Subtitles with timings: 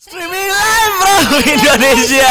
[0.00, 2.30] Streaming live from Indonesia.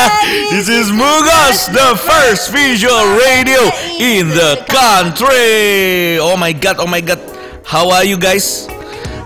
[0.50, 3.70] This is Mugos, the first visual radio
[4.02, 6.18] in the country.
[6.18, 7.22] Oh my god, oh my god.
[7.62, 8.66] How are you guys?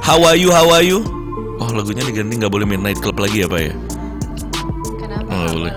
[0.03, 0.51] How are you?
[0.51, 1.07] How are you?
[1.55, 3.73] Oh lagunya diganti nggak boleh midnight club lagi ya pak ya?
[4.99, 5.29] Kenapa?
[5.31, 5.75] Oh, boleh.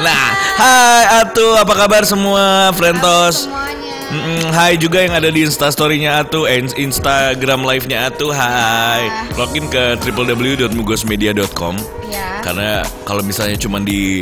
[0.00, 0.24] Nah,
[0.56, 3.44] hai Atu, apa kabar semua, Frentos?
[3.44, 3.81] Semuanya.
[4.12, 9.08] Mm-mm, hai juga yang ada di instastorynya Atu, eh, Instagram live-nya Atu, hai.
[9.40, 11.74] Login ke www.mugosmedia.com
[12.12, 12.44] Ya.
[12.44, 14.20] Karena kalau misalnya cuma di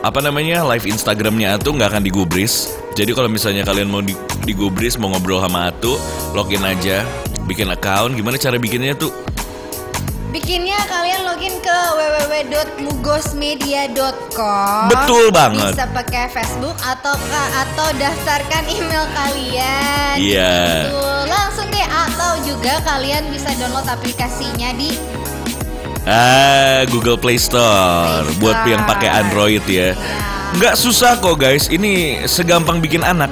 [0.00, 2.72] apa namanya live Instagramnya Atu nggak akan digubris.
[2.96, 4.16] Jadi kalau misalnya kalian mau di,
[4.48, 6.00] digubris mau ngobrol sama Atu,
[6.32, 7.04] login aja,
[7.44, 8.16] bikin account.
[8.16, 9.25] Gimana cara bikinnya tuh?
[10.26, 14.80] Bikinnya kalian login ke www.mugosmedia.com.
[14.90, 15.72] Betul banget.
[15.72, 17.14] Bisa pakai Facebook atau
[17.54, 20.14] atau daftarkan email kalian.
[20.18, 20.86] Iya.
[20.86, 20.98] Gitu.
[21.26, 24.90] Langsung deh atau juga kalian bisa download aplikasinya di
[26.06, 28.38] Ah, Google Play Store, Play Store.
[28.38, 29.90] buat yang pakai Android ya.
[29.90, 29.94] Iya.
[30.54, 33.26] Nggak susah kok guys, ini segampang bikin anak.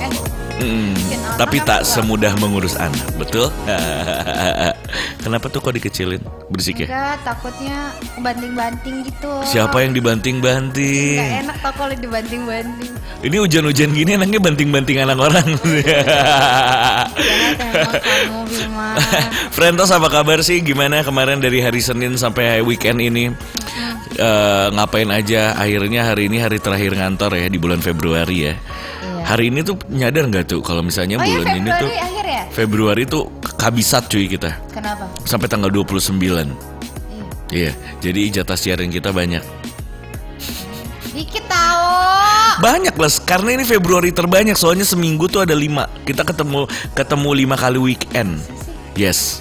[0.00, 0.08] eh
[0.56, 1.03] Mm, Bikin anak
[1.36, 1.90] tapi tak enggak?
[1.90, 3.50] semudah mengurus anak, betul?
[5.24, 6.20] Kenapa tuh kok dikecilin?
[6.52, 6.88] Berisik ya?
[6.90, 7.90] enggak takutnya
[8.20, 9.32] banting-banting gitu.
[9.46, 11.18] Siapa yang dibanting-banting?
[11.44, 12.92] enak tau kalau dibanting-banting.
[13.24, 15.48] Ini hujan-hujan gini enaknya banting-banting anak orang.
[18.44, 18.88] Bima.
[19.50, 20.60] Frentos apa kabar sih?
[20.60, 23.32] Gimana kemarin dari hari Senin sampai weekend ini?
[24.14, 25.58] Eh, ngapain aja?
[25.58, 28.54] Akhirnya hari ini hari terakhir ngantor ya di bulan Februari ya.
[29.24, 29.32] Iya.
[29.32, 32.24] Hari ini tuh nyadar nggak tuh kalau misalnya Oh iya bulan ini tuh Februari akhir
[32.28, 32.42] ya?
[32.52, 33.22] Februari tuh
[33.56, 35.08] kabisat cuy kita Kenapa?
[35.24, 36.20] sampai tanggal 29.
[36.20, 36.52] Iya.
[37.48, 39.40] Iya, jadi jatah siaran kita banyak.
[41.14, 41.88] Dikit tahu.
[42.58, 45.86] Banyak lah, karena ini Februari terbanyak soalnya seminggu tuh ada lima.
[46.02, 48.42] Kita ketemu ketemu lima kali weekend.
[48.94, 49.38] Yes,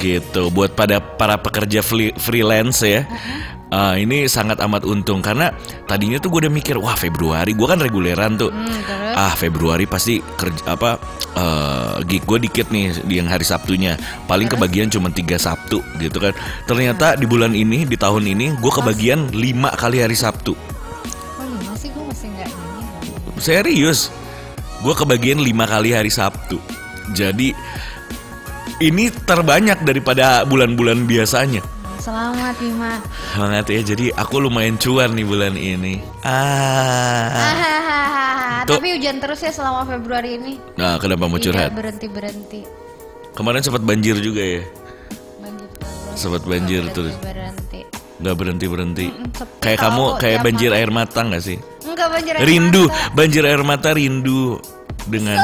[0.00, 0.48] gitu.
[0.48, 3.04] Buat pada para pekerja fli- freelance ya,
[3.70, 5.54] ah, ini sangat amat untung karena
[5.88, 8.50] tadinya tuh gue udah mikir wah Februari, gue kan reguleran tuh.
[8.50, 9.14] Hmm, terus?
[9.14, 10.98] Ah Februari pasti kerja apa
[11.38, 13.94] eh, gig gue dikit nih di yang hari Sabtunya.
[14.26, 16.34] Paling kebagian cuma tiga Sabtu gitu kan.
[16.66, 20.52] Ternyata di bulan ini di tahun ini gue kebagian lima kali hari Sabtu.
[21.38, 23.40] Oh sih gue masih nggak ini.
[23.40, 24.10] Serius,
[24.82, 26.58] gue kebagian lima kali hari Sabtu.
[27.12, 27.52] Jadi
[28.82, 31.73] ini terbanyak daripada bulan-bulan biasanya.
[31.98, 32.98] Selamat Bima.
[33.34, 36.02] Banget ya, jadi aku lumayan cuan nih bulan ini.
[36.24, 37.54] Ah.
[38.64, 38.80] Tuh.
[38.80, 40.56] Tapi hujan terus ya selama Februari ini.
[40.80, 41.68] Nah, kenapa mau curhat?
[41.68, 42.60] Tidak berhenti berhenti.
[43.36, 44.62] Kemarin sempat banjir juga ya.
[45.42, 45.68] Banjir.
[46.16, 47.14] Sempat banjir Nggak terus.
[47.20, 47.80] Berhenti.
[48.24, 49.06] Nggak berhenti berhenti.
[49.60, 50.80] Kayak kamu kayak banjir malam.
[50.80, 51.58] air mata nggak sih?
[51.84, 53.12] Enggak banjir air Rindu, mata.
[53.12, 54.56] banjir air mata rindu
[55.04, 55.36] dengan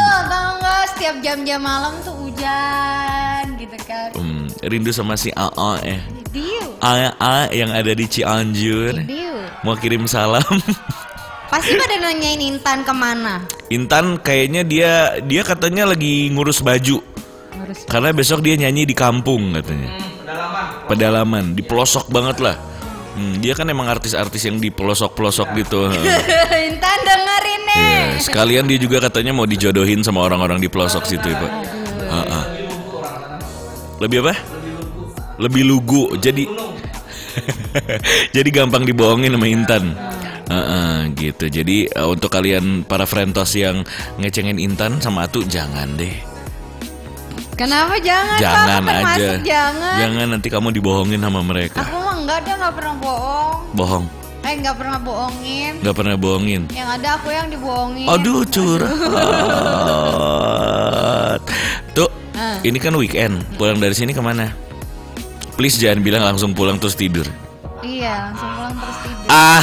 [0.95, 4.11] setiap jam-jam malam tuh hujan gitu kan.
[4.15, 6.01] Hmm, rindu sama si AA eh.
[6.31, 6.79] Diu.
[6.83, 8.95] AA yang ada di Cianjur.
[9.07, 9.37] Diu.
[9.67, 10.45] Mau kirim salam.
[11.51, 13.43] Pasti pada nanyain Intan ke mana?
[13.75, 17.03] Intan kayaknya dia dia katanya lagi ngurus baju
[17.59, 19.91] Ngurus karena besok dia nyanyi di kampung katanya.
[20.87, 22.70] Pedalaman, di pelosok banget lah.
[23.21, 25.93] Hmm, dia kan emang artis-artis yang di pelosok-pelosok gitu.
[26.73, 27.85] Intan dengerin nih.
[27.85, 31.53] Iya, sekalian dia juga katanya mau dijodohin sama orang-orang di pelosok situ, Pak.
[32.01, 32.45] Heeh.
[34.01, 34.35] Lebih apa?
[35.37, 36.17] Lebih lugu.
[36.17, 36.49] Jadi
[38.37, 39.85] Jadi gampang dibohongin sama Intan.
[40.51, 41.47] Heeh, gitu.
[41.47, 43.87] Jadi eh, untuk kalian para frentos yang
[44.19, 46.31] ngecengin Intan sama Atu jangan deh.
[47.55, 48.41] Kenapa jangan?
[48.41, 49.05] Jangan aja.
[49.05, 49.97] masuk, jangan.
[50.01, 51.85] Jangan nanti kamu dibohongin sama mereka.
[51.85, 53.57] Aku enggak dia nggak pernah bohong.
[53.73, 54.05] Bohong.
[54.41, 55.73] Eh nggak pernah bohongin.
[55.81, 56.61] Gak pernah bohongin.
[56.73, 58.07] Yang ada aku yang dibohongin.
[58.09, 58.41] Aduh
[59.31, 61.41] curhat.
[61.93, 62.57] Tuh, Ah.
[62.63, 63.41] ini kan weekend.
[63.55, 64.51] Pulang dari sini ke mana?
[65.55, 67.27] Please jangan bilang langsung pulang terus tidur.
[67.81, 69.27] Iya langsung pulang terus tidur.
[69.29, 69.61] Ah,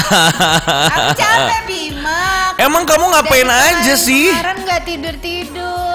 [0.88, 2.22] Aku capek Bima.
[2.58, 4.30] emang kamu ngapain Dari aja sih?
[4.30, 5.87] Kemarin nggak tidur tidur.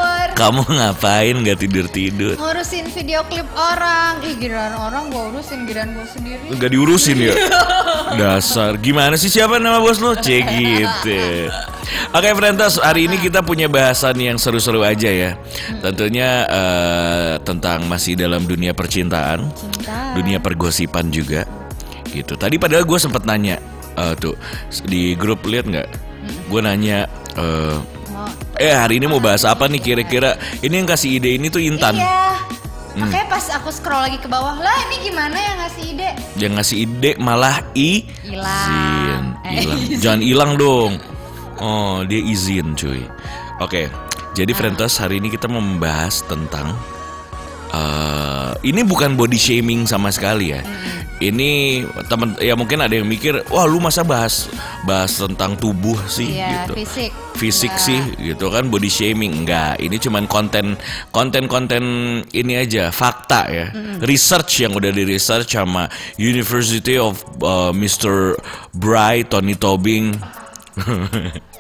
[0.43, 2.35] Kamu ngapain gak tidur tidur?
[2.35, 4.19] Ngurusin video klip orang.
[4.27, 6.43] Ih giliran orang gua urusin giliran gua sendiri.
[6.59, 7.35] Gak diurusin ya?
[8.19, 10.19] Dasar, gimana sih siapa nama bos lo?
[10.19, 11.23] Cek gitu.
[12.11, 15.31] Oke, Frentos, hari ini kita punya bahasan yang seru-seru aja ya.
[15.79, 19.47] Tentunya eh, tentang masih dalam dunia percintaan.
[19.55, 20.15] Cinta.
[20.15, 21.43] dunia pergosipan juga
[22.13, 23.59] gitu tadi padahal gue sempet nanya
[23.99, 24.37] eh, tuh
[24.87, 25.89] di grup lihat nggak
[26.47, 28.02] gue nanya Mau-
[28.61, 31.97] eh hari ini mau bahas apa nih kira-kira ini yang kasih ide ini tuh Intan
[31.97, 32.37] Iya.
[32.93, 33.09] Hmm.
[33.09, 36.11] Makanya pas aku scroll lagi ke bawah, lah ini gimana yang ngasih ide?
[36.37, 39.33] yang ngasih ide malah i Hilang.
[39.49, 41.01] Eh, jangan hilang dong
[41.57, 43.01] oh dia izin cuy
[43.65, 43.89] oke
[44.37, 46.77] jadi Frentos hari ini kita membahas tentang
[47.73, 50.61] eh, ini bukan body shaming sama sekali ya.
[51.23, 54.51] Ini teman ya mungkin ada yang mikir, wah lu masa bahas
[54.83, 56.83] bahas tentang tubuh sih Iya, gitu.
[56.83, 57.11] fisik.
[57.33, 57.87] Fisik Enggak.
[57.87, 58.01] sih
[58.35, 59.79] gitu kan body shaming enggak.
[59.79, 60.75] Ini cuman konten
[61.15, 61.85] konten-konten
[62.35, 63.67] ini aja fakta ya.
[64.03, 65.87] Research yang udah di research sama
[66.19, 68.35] University of uh, Mr.
[68.75, 70.19] Bry Tony Tobing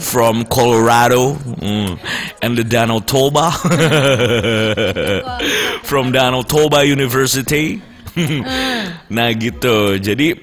[0.00, 1.98] from Colorado mm,
[2.42, 3.50] and the Donald Toba
[5.88, 7.82] from Donald Toba University.
[9.16, 10.00] nah gitu.
[10.00, 10.34] Jadi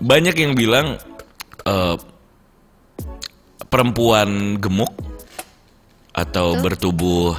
[0.00, 0.96] banyak yang bilang
[1.64, 1.96] eh,
[3.68, 4.90] perempuan gemuk
[6.12, 7.36] atau bertubuh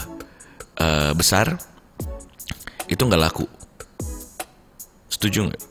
[0.80, 1.58] eh, besar
[2.88, 3.46] itu nggak laku.
[5.10, 5.64] Setuju nggak?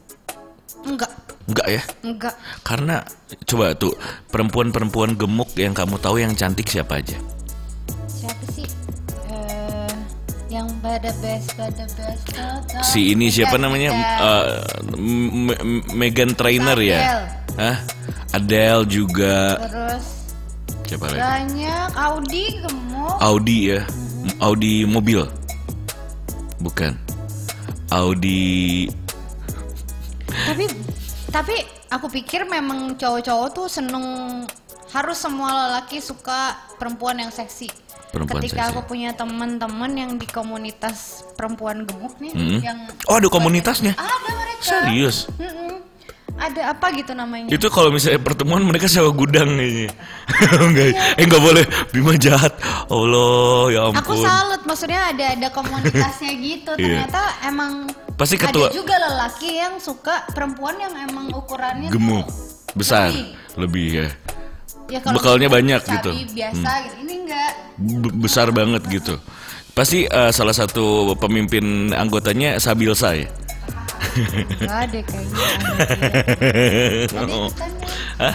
[0.88, 1.10] Enggak,
[1.48, 1.82] Nggak ya?
[2.06, 2.34] enggak.
[2.62, 3.02] Karena
[3.48, 3.92] coba tuh
[4.30, 7.18] perempuan-perempuan gemuk yang kamu tahu yang cantik siapa aja?
[8.06, 8.64] Siapa sih?
[10.88, 11.52] Best,
[12.80, 13.92] Si ini siapa namanya?
[14.96, 16.96] M- Megan Trainer ya?
[16.96, 17.24] Adele.
[17.60, 17.76] Hah?
[18.32, 20.04] Adele juga Terus
[20.88, 21.20] siapa lagi?
[21.20, 23.16] banyak Audi gemuk.
[23.20, 23.84] Audi ya,
[24.40, 25.28] Audi mobil,
[26.64, 26.96] bukan?
[27.92, 28.88] Audi
[30.48, 30.64] Tapi
[31.28, 31.56] tapi
[31.88, 34.04] aku pikir memang cowok-cowok tuh seneng
[34.88, 37.68] harus semua lelaki suka perempuan yang seksi.
[38.08, 40.96] Perempuan Ketika aku punya teman-teman yang di komunitas
[41.32, 42.58] perempuan gemuk nih, Mm-mm.
[42.58, 43.92] yang Oh, ada komunitasnya?
[43.92, 44.64] ada mereka.
[44.64, 45.28] serius.
[45.34, 45.76] Mm-mm.
[46.34, 47.50] Ada apa gitu namanya?
[47.50, 49.90] Itu kalau misalnya pertemuan mereka sewa gudang kayaknya.
[50.62, 51.64] Enggak, eh enggak boleh.
[51.90, 52.54] Bima jahat.
[52.86, 54.22] Allah, ya Aku ampun.
[54.22, 56.70] salut, maksudnya ada ada komunitasnya gitu.
[56.72, 57.10] Iya.
[57.10, 62.30] Ternyata emang Pasti ketua- ada juga lelaki yang suka perempuan yang emang ukurannya Gemuk,
[62.72, 63.26] besar, lebih.
[63.58, 64.08] lebih ya.
[64.88, 66.10] Ya, kalau Bekalnya gemuk, banyak gitu.
[66.12, 66.28] Hmm.
[66.32, 66.96] Biasa gitu.
[67.04, 67.50] Ini enggak.
[67.76, 69.14] B- besar banget gitu.
[69.76, 73.28] Pasti eh, salah satu pemimpin anggotanya Sabilsa ya.
[74.58, 75.46] Enggak ada kayaknya.
[77.58, 77.72] Kan
[78.18, 78.34] Hah?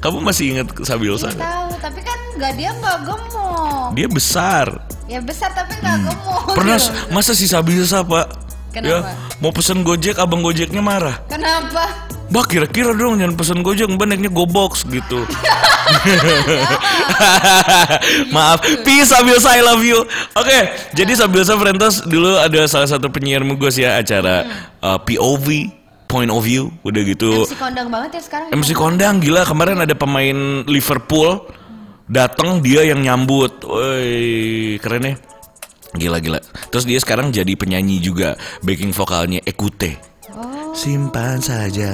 [0.00, 1.28] Kamu masih ingat Sabilsa?
[1.28, 1.52] Nggak nggak?
[1.52, 3.88] tahu, tapi kan nggak dia nggak gemuk.
[3.92, 4.66] Dia besar.
[5.04, 6.40] Ya besar tapi nggak gemuk.
[6.48, 6.56] Hmm.
[6.56, 7.12] Pernah gitu.
[7.12, 8.49] masa si Sabilsa, Pak?
[8.70, 9.10] Ya, Kenapa?
[9.42, 11.18] mau pesen Gojek, abang Gojeknya marah.
[11.26, 12.06] Kenapa?
[12.30, 15.26] Bah kira-kira dong jangan pesen Gojek, mbak naiknya Gobox gitu.
[18.34, 19.98] Maaf, peace Sabilsa I love you.
[20.38, 20.58] Oke,
[20.94, 24.46] jadi Sabilsa Frentos dulu ada salah satu penyiar mugos ya acara
[24.78, 25.74] uh, POV
[26.06, 27.42] Point of View, udah gitu.
[27.46, 28.48] MC kondang banget ya sekarang.
[28.54, 31.42] MC kondang gila kemarin ada pemain Liverpool
[32.06, 35.14] datang dia yang nyambut, woi keren ya.
[35.96, 36.38] Gila gila.
[36.70, 39.98] Terus dia sekarang jadi penyanyi juga, backing vokalnya Ekute.
[40.30, 41.90] Oh, Simpan saja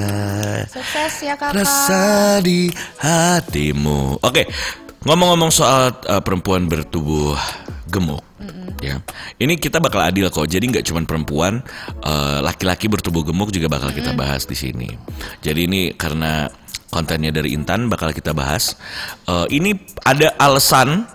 [0.69, 1.65] sukses ya kakak.
[1.65, 2.69] rasa di
[3.01, 4.21] hatimu.
[4.21, 4.45] Oke,
[5.09, 7.33] ngomong-ngomong soal uh, perempuan bertubuh
[7.89, 8.21] gemuk,
[8.85, 9.01] ya.
[9.41, 10.45] Ini kita bakal adil kok.
[10.45, 11.65] Jadi nggak cuma perempuan,
[12.05, 14.93] uh, laki-laki bertubuh gemuk juga bakal kita bahas di sini.
[15.41, 16.53] Jadi ini karena
[16.93, 18.77] kontennya dari Intan bakal kita bahas.
[19.25, 19.73] Uh, ini
[20.05, 21.09] ada alasan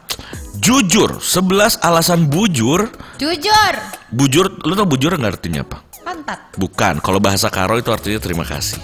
[0.62, 2.88] jujur, 11 alasan bujur.
[3.18, 3.74] Jujur.
[4.14, 5.82] Bujur, lu tau bujur nggak artinya apa?
[6.06, 6.40] Pantat.
[6.56, 8.78] Bukan, kalau bahasa Karo itu artinya terima kasih.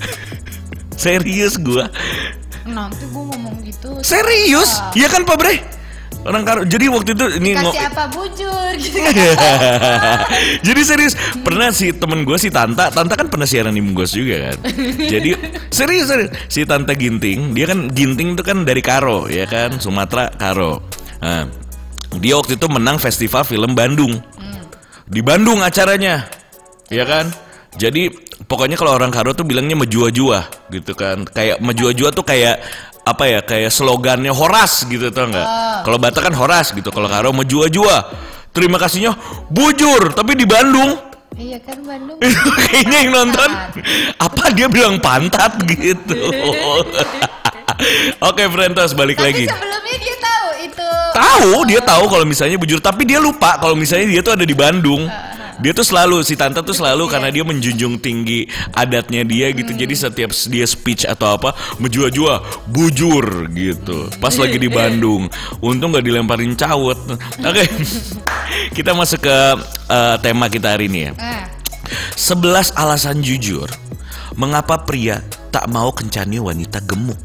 [1.00, 1.92] Serius gua.
[2.64, 4.00] Nanti gue ngomong gitu.
[4.04, 4.80] Serius?
[4.96, 5.79] Iya kan Pak Bre?
[6.20, 6.60] Orang Karo.
[6.68, 9.00] Jadi waktu itu ini Kasih apa bujur gitu.
[10.68, 14.52] Jadi serius pernah si temen gue si Tanta, Tanta kan pernah siaran di Munggos juga
[14.52, 14.58] kan.
[15.00, 15.32] Jadi
[15.76, 20.28] serius serius si Tanta Ginting, dia kan Ginting itu kan dari Karo ya kan, Sumatera
[20.36, 20.84] Karo.
[21.24, 21.48] Nah,
[22.20, 24.20] dia waktu itu menang festival film Bandung.
[25.10, 26.28] Di Bandung acaranya,
[26.86, 27.32] ya kan.
[27.74, 28.10] Jadi
[28.46, 31.22] pokoknya kalau orang Karo tuh bilangnya mejua-jua gitu kan.
[31.26, 32.62] Kayak mejua-jua tuh kayak
[33.04, 35.46] apa ya kayak slogannya Horas gitu tau nggak?
[35.86, 36.88] Kalau Batak kan Horas gitu.
[36.92, 38.12] Kalau Karo mejua-jua.
[38.50, 39.14] Terima kasihnya
[39.46, 42.18] bujur tapi di Bandung iya kan Bandung.
[42.66, 43.50] kayaknya yang nonton
[44.18, 46.18] apa dia bilang pantat gitu.
[48.28, 49.44] Oke, Frentos balik Tapi lagi.
[49.48, 50.88] sebelumnya dia tahu itu.
[51.16, 54.52] Tahu, dia tahu kalau misalnya bujur, tapi dia lupa kalau misalnya dia tuh ada di
[54.52, 55.08] Bandung.
[55.60, 59.72] Dia tuh selalu si tante tuh selalu karena dia menjunjung tinggi adatnya dia gitu.
[59.76, 62.40] Jadi setiap dia speech atau apa menjua-jua
[62.72, 64.08] bujur gitu.
[64.18, 65.28] Pas lagi di Bandung.
[65.60, 66.98] Untung nggak dilemparin cawet.
[67.44, 67.64] Oke.
[68.76, 69.36] kita masuk ke
[69.92, 71.12] eh, tema kita hari ini ya.
[71.14, 71.44] Nah,
[72.16, 73.68] 11 alasan jujur
[74.38, 75.20] mengapa pria
[75.52, 77.18] tak mau kencani wanita gemuk.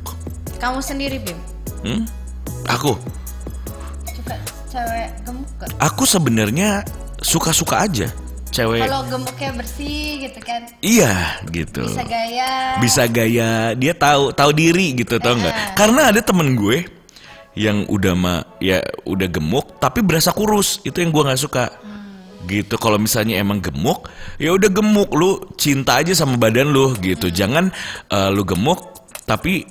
[0.59, 1.37] kamu sendiri Bim.
[1.85, 2.01] Hmm?
[2.65, 2.97] Aku
[4.09, 5.69] Suka cewek gemuk gak?
[5.77, 6.81] Aku sebenarnya
[7.21, 8.09] suka-suka aja
[8.55, 8.81] cewek.
[8.87, 10.61] Kalau gemuknya bersih gitu kan.
[10.79, 11.83] Iya gitu.
[11.83, 12.51] Bisa gaya.
[12.79, 15.51] Bisa gaya, dia tahu tahu diri gitu tau nggak?
[15.51, 15.67] Eh.
[15.75, 16.87] Karena ada temen gue
[17.55, 21.67] yang udah ma ya udah gemuk tapi berasa kurus itu yang gue nggak suka.
[22.45, 24.05] gitu kalau misalnya emang gemuk
[24.37, 27.73] ya udah gemuk lu cinta aja sama badan lu gitu jangan
[28.13, 28.77] eh, lu gemuk
[29.25, 29.65] tapi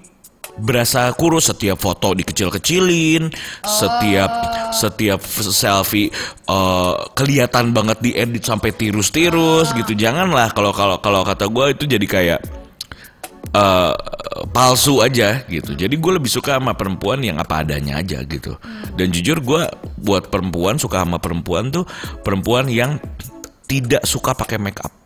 [0.58, 3.30] berasa kurus setiap foto dikecil-kecilin
[3.66, 4.30] setiap
[4.70, 6.10] setiap selfie
[6.46, 12.06] eh, kelihatan banget diedit sampai tirus-tirus gitu janganlah kalau kalau kalau kata gue itu jadi
[12.06, 12.40] kayak
[13.54, 13.94] eh,
[14.50, 15.74] palsu aja gitu.
[15.74, 18.58] Jadi gue lebih suka sama perempuan yang apa adanya aja gitu.
[18.98, 19.62] Dan jujur gue
[20.02, 21.86] buat perempuan suka sama perempuan tuh
[22.22, 22.98] perempuan yang
[23.66, 25.03] tidak suka pakai make up.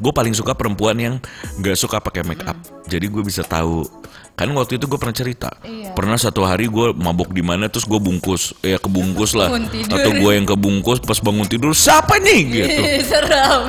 [0.00, 1.14] Gue paling suka perempuan yang
[1.60, 2.56] nggak suka pakai make up.
[2.88, 3.86] Jadi gue bisa tahu.
[4.34, 5.46] Kan waktu itu gue pernah cerita.
[5.62, 5.94] Iya.
[5.94, 9.46] Pernah satu hari gue mabok di mana terus gue bungkus, ya kebungkus lah.
[9.86, 12.82] Atau gue yang kebungkus pas bangun tidur siapa nih gitu.
[13.06, 13.62] Serem.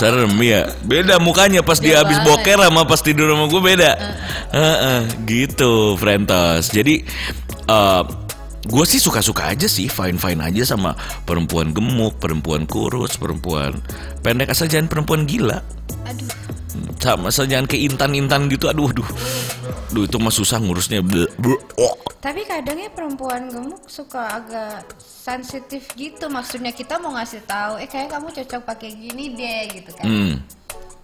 [0.00, 0.72] Serem ya.
[0.88, 3.92] Beda mukanya pas dia habis boker sama pas tidur sama gue beda.
[4.56, 6.72] Heeh, gitu, Frentos.
[6.72, 7.04] Jadi
[7.68, 8.02] eh
[8.60, 10.92] gue sih suka-suka aja sih, fine-fine aja sama
[11.24, 13.80] perempuan gemuk, perempuan kurus, perempuan
[14.20, 15.64] pendek asal jangan perempuan gila.
[16.04, 16.28] Aduh.
[17.00, 18.68] Sama asal jangan kayak intan-intan gitu.
[18.68, 19.08] Aduh, aduh.
[19.90, 21.00] Duh, itu mah susah ngurusnya.
[21.80, 21.96] Oh.
[22.20, 26.28] Tapi kadangnya perempuan gemuk suka agak sensitif gitu.
[26.28, 30.04] Maksudnya kita mau ngasih tahu, eh kayak kamu cocok pakai gini deh gitu kan.
[30.04, 30.34] Hmm.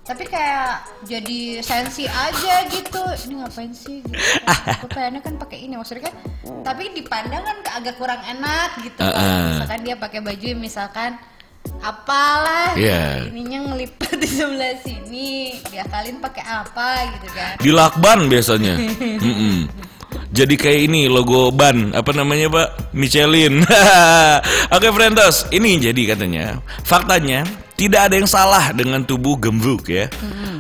[0.06, 3.02] Tapi kayak jadi sensi aja gitu.
[3.26, 4.06] Ini ngapain sih?
[4.06, 4.14] Gitu.
[4.78, 6.14] Aku pengennya kan pakai ini maksudnya kan.
[6.62, 9.02] Tapi dipandang kan agak kurang enak gitu.
[9.02, 9.10] kan.
[9.10, 9.46] Uh-uh.
[9.58, 11.18] Misalkan dia pakai baju misalkan
[11.82, 13.26] apalah Iya.
[13.26, 18.78] ininya ngelipat di sebelah sini diakalin pakai apa gitu kan Di lakban biasanya.
[19.26, 19.66] Mm-mm.
[20.30, 23.66] Jadi kayak ini logo ban apa namanya pak Michelin.
[24.70, 27.42] Oke Frentos, ini jadi katanya faktanya
[27.76, 30.08] tidak ada yang salah dengan tubuh gemuk ya.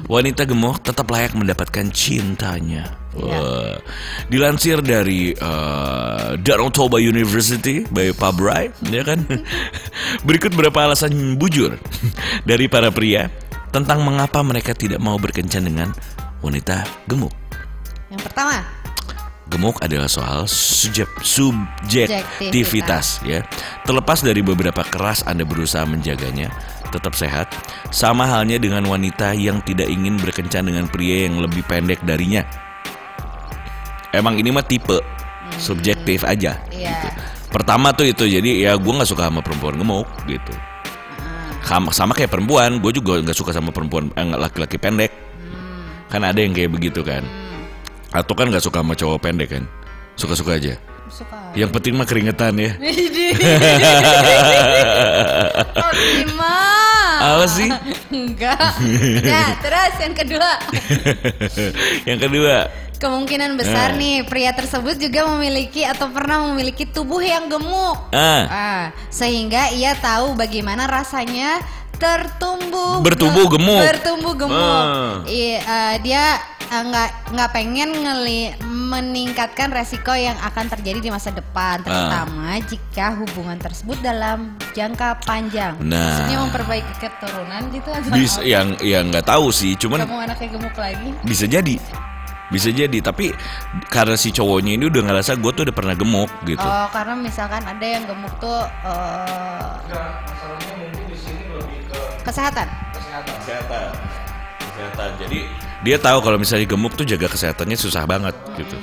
[0.06, 2.92] Wanita gemuk tetap layak mendapatkan cintanya.
[3.16, 3.80] Wah.
[4.28, 9.24] Dilansir dari uh, Danau Toba University by Pabrai, ya kan?
[10.28, 11.80] Berikut beberapa alasan bujur
[12.48, 13.32] dari para pria
[13.72, 15.88] tentang mengapa mereka tidak mau berkencan dengan
[16.44, 17.32] wanita gemuk.
[18.06, 18.62] yang pertama
[19.46, 23.46] Gemuk adalah soal subjek, subjektivitas ya.
[23.86, 26.50] Terlepas dari beberapa keras Anda berusaha menjaganya,
[26.96, 27.52] tetap sehat.
[27.92, 32.42] Sama halnya dengan wanita yang tidak ingin berkencan dengan pria yang lebih pendek darinya.
[34.16, 34.96] Emang ini mah tipe
[35.60, 36.56] subjektif aja.
[36.72, 36.90] Iya.
[36.96, 37.08] gitu.
[37.52, 40.52] Pertama tuh itu jadi ya gue nggak suka sama perempuan gemuk gitu.
[41.66, 45.10] Sama, sama kayak perempuan, gue juga nggak suka sama perempuan eh, laki-laki pendek.
[46.06, 47.26] Kan ada yang kayak begitu kan.
[48.14, 49.66] Atau kan nggak suka sama cowok pendek kan?
[50.14, 50.78] Suka-suka aja.
[51.10, 52.72] suka Yang penting mah keringetan ya.
[55.96, 56.75] terima
[57.18, 57.68] Apa sih?
[58.08, 58.58] enggak
[59.22, 60.50] ya terus yang kedua
[62.04, 62.56] yang kedua,
[62.96, 63.96] kemungkinan besar Eh.
[63.96, 69.92] nih pria tersebut juga memiliki atau pernah memiliki tubuh yang gemuk ah, Ah, sehingga ia
[69.94, 71.60] tahu bagaimana rasanya
[71.96, 73.80] tertumbuh Bertumbuh gemuk.
[73.82, 75.24] bertumbuh gemuk Ah.
[75.24, 76.24] Iya, eh, dia
[76.66, 83.16] eh, nggak nggak pengen ngeli meningkatkan resiko yang akan terjadi di masa depan terutama jika
[83.16, 85.98] hubungan tersebut dalam jangka panjang Nah.
[86.22, 88.46] maksudnya memperbaiki keturunan gitu bisa apa?
[88.46, 91.76] yang yang nggak tahu sih, cuman kamu anaknya gemuk lagi bisa jadi,
[92.48, 92.98] bisa jadi.
[93.00, 93.34] Tapi
[93.86, 96.62] karena si cowoknya ini udah ngerasa gue tuh udah pernah gemuk gitu.
[96.62, 99.74] oh karena misalkan ada yang gemuk tuh eh,
[102.22, 103.86] kesehatan Kesehatan, kesehatan.
[105.20, 105.38] Jadi
[105.84, 108.76] dia tahu kalau misalnya gemuk tuh jaga kesehatannya susah banget gitu.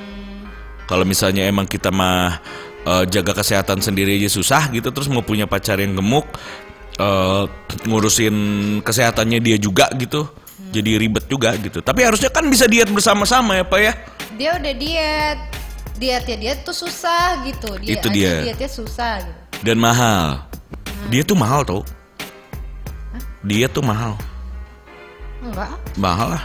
[0.83, 2.41] Kalau misalnya emang kita mah
[2.83, 6.27] eh, jaga kesehatan sendiri aja susah gitu, terus mau punya pacar yang gemuk,
[6.99, 7.43] eh,
[7.87, 8.35] ngurusin
[8.83, 10.27] kesehatannya dia juga gitu,
[10.75, 11.79] jadi ribet juga gitu.
[11.79, 13.93] Tapi harusnya kan bisa diet bersama-sama ya pak ya.
[14.33, 15.39] dia udah diet
[16.01, 18.41] diet ya diet tuh susah gitu dia Itu dia.
[18.41, 20.41] dietnya susah gitu Dan mahal.
[21.07, 21.81] Dia tuh mahal tau.
[23.45, 24.17] Dia tuh mahal.
[25.43, 25.75] Enggak.
[25.99, 26.43] Mahal lah.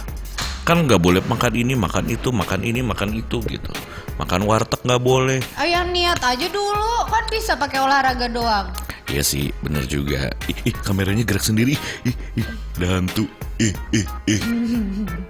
[0.66, 3.72] Kan nggak boleh makan ini makan itu makan ini makan itu gitu.
[4.18, 5.40] Makan warteg nggak boleh.
[5.62, 7.08] Yang niat aja dulu.
[7.08, 12.16] Kan bisa pakai olahraga doang Iya sih bener juga ih, ih, kameranya gerak sendiri ih,
[12.36, 12.46] ih,
[12.76, 13.24] ada hantu
[13.56, 14.40] ih, ih, ih.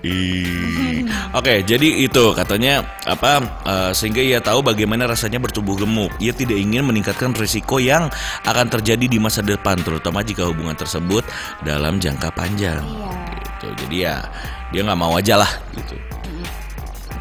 [0.05, 1.01] Ih.
[1.35, 6.13] Oke, jadi itu katanya apa eh, sehingga ia tahu bagaimana rasanya bertubuh gemuk.
[6.23, 8.13] Ia tidak ingin meningkatkan risiko yang
[8.45, 11.25] akan terjadi di masa depan, terutama jika hubungan tersebut
[11.65, 12.85] dalam jangka panjang.
[12.85, 13.11] Iya.
[13.43, 13.67] Gitu.
[13.87, 14.23] Jadi ya
[14.71, 15.97] dia nggak mau aja lah gitu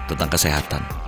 [0.08, 1.07] tentang kesehatan.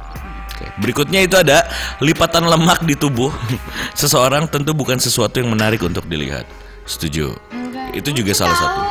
[0.78, 1.66] Berikutnya itu ada
[1.98, 3.34] lipatan lemak di tubuh
[4.00, 6.46] seseorang tentu bukan sesuatu yang menarik untuk dilihat.
[6.86, 7.34] Setuju.
[7.50, 8.64] enggak Itu juga salah tahu.
[8.66, 8.82] satu.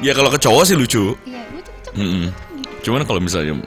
[0.00, 1.14] Ya kalau ke cowok sih lucu.
[1.28, 1.70] iya lucu.
[2.80, 3.60] Cuman kalau misalnya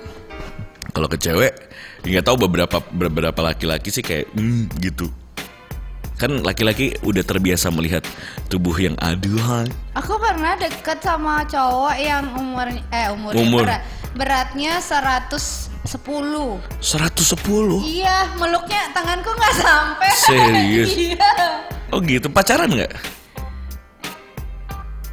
[0.94, 1.54] kalau ke cewek,
[2.02, 5.10] ya nggak tahu beberapa beberapa laki-laki sih kayak hmm, gitu.
[6.18, 8.06] Kan laki-laki udah terbiasa melihat
[8.48, 9.68] tubuh yang aduhai.
[9.98, 13.66] Aku pernah deket sama cowok yang umurnya eh umurnya Umur.
[13.66, 13.82] berat,
[14.14, 14.74] beratnya
[15.84, 16.64] 110.
[16.80, 17.84] 110.
[17.84, 20.10] Iya, meluknya tanganku nggak sampai.
[20.16, 20.90] Serius?
[21.12, 21.32] iya.
[21.92, 22.94] Oh gitu, pacaran nggak?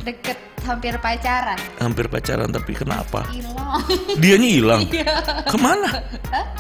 [0.01, 1.59] Deket hampir pacaran.
[1.77, 3.27] Hampir pacaran tapi kenapa?
[3.35, 3.83] Hilang.
[4.23, 4.83] Dianya hilang.
[4.87, 5.15] Iya.
[5.51, 5.91] Ke mana?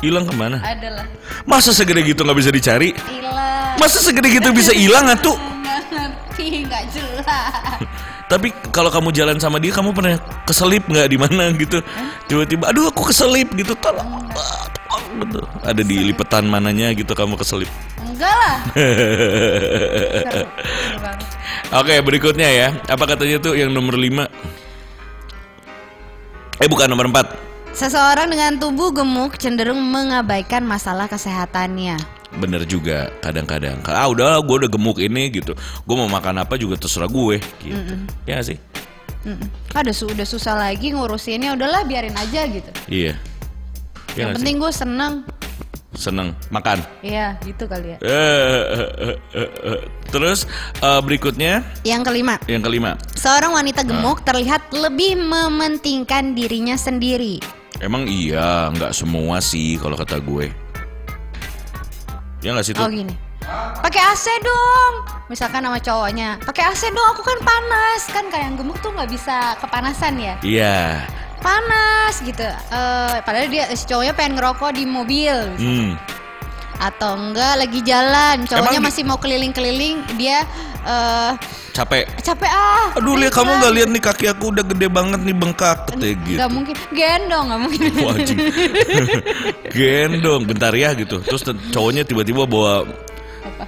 [0.02, 0.58] Hilang ke mana?
[0.60, 1.06] Adalah
[1.46, 2.90] Masa segede gitu nggak bisa dicari?
[3.06, 3.78] hilang.
[3.78, 5.38] Masa segede gitu bisa hilang atuh?
[6.30, 7.26] Ngerti, nggak jelas.
[8.30, 10.14] Tapi kalau kamu jalan sama dia, kamu pernah
[10.46, 11.82] keselip nggak di mana gitu?
[12.30, 15.42] Tiba-tiba, aduh aku keselip gitu, tolong, tolong gitu.
[15.66, 17.66] Ada di lipetan mananya gitu kamu keselip.
[17.98, 18.62] Enggak lah.
[21.82, 22.68] Oke, berikutnya ya.
[22.86, 24.30] Apa katanya tuh yang nomor 5?
[26.60, 32.19] Eh bukan nomor 4 Seseorang dengan tubuh gemuk cenderung mengabaikan masalah kesehatannya.
[32.30, 33.82] Bener juga kadang-kadang.
[33.84, 35.52] Ah udah, gue udah gemuk ini gitu.
[35.82, 37.94] Gue mau makan apa juga terserah gue gitu.
[38.22, 38.58] Ya nggak sih.
[39.20, 39.48] Mm-mm.
[39.74, 42.70] Ada su- udah susah lagi ngurusinnya, udahlah biarin aja gitu.
[42.86, 43.18] Iya.
[44.14, 45.14] Ya Yang penting gue seneng.
[45.90, 46.78] Seneng makan.
[47.02, 47.98] Iya, gitu kali ya.
[50.08, 50.46] Terus
[50.78, 52.94] eh, berikutnya Yang kelima, yang kelima.
[53.12, 53.86] seorang wanita Ah.
[53.86, 57.42] gemuk terlihat lebih mementingkan dirinya sendiri.
[57.78, 60.52] Emang iya, nggak semua sih kalau kata gue.
[62.40, 62.84] Ya nggak sih tuh?
[62.84, 63.12] Oh gini.
[63.80, 64.92] Pakai AC dong.
[65.28, 67.08] Misalkan sama cowoknya, pakai AC dong.
[67.16, 68.02] Aku kan panas.
[68.08, 70.34] Kan kayak yang gemuk tuh nggak bisa kepanasan ya.
[70.40, 71.04] Iya.
[71.40, 72.44] Panas gitu.
[72.44, 75.36] Eh, padahal dia si cowoknya pengen ngerokok di mobil.
[75.56, 75.90] Hmm.
[76.80, 80.48] Atau enggak lagi jalan, cowoknya Emang masih mau keliling-keliling, dia
[80.80, 81.32] eh
[81.70, 82.04] Capek.
[82.20, 82.98] capek ah.
[82.98, 86.38] Aduh, lihat kamu nggak lihat nih kaki aku udah gede banget nih bengkak katanya gitu.
[86.40, 87.80] Nggak mungkin, gendong nggak mungkin.
[88.10, 88.36] Wajib.
[89.76, 91.22] Gendong bentar ya gitu.
[91.22, 92.88] Terus te- cowoknya tiba-tiba bawa
[93.60, 93.64] Apa?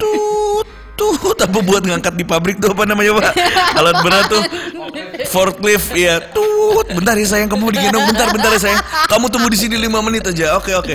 [0.00, 3.36] Tut tut apa buat ngangkat di pabrik tuh apa namanya pak
[3.76, 4.42] alat berat tuh
[5.28, 9.58] forklift ya tut bentar ya sayang kamu digendong bentar bentar ya sayang kamu tunggu di
[9.60, 10.94] sini lima menit aja oke oke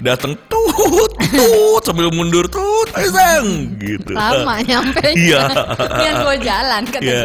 [0.00, 5.12] datang tut tut sambil mundur tut ayo sayang gitu Lama nyampe.
[5.28, 5.44] Iya.
[6.00, 7.22] Yang gue jalan kata dia.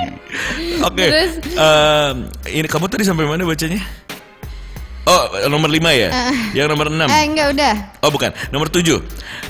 [0.86, 1.32] oke Terus?
[1.58, 2.16] em,
[2.54, 3.82] ini kamu tadi sampai mana bacanya
[5.10, 6.08] Oh, nomor 5 ya?
[6.54, 7.74] Yang nomor 6 Eh enggak udah.
[8.06, 9.02] Oh bukan, nomor tujuh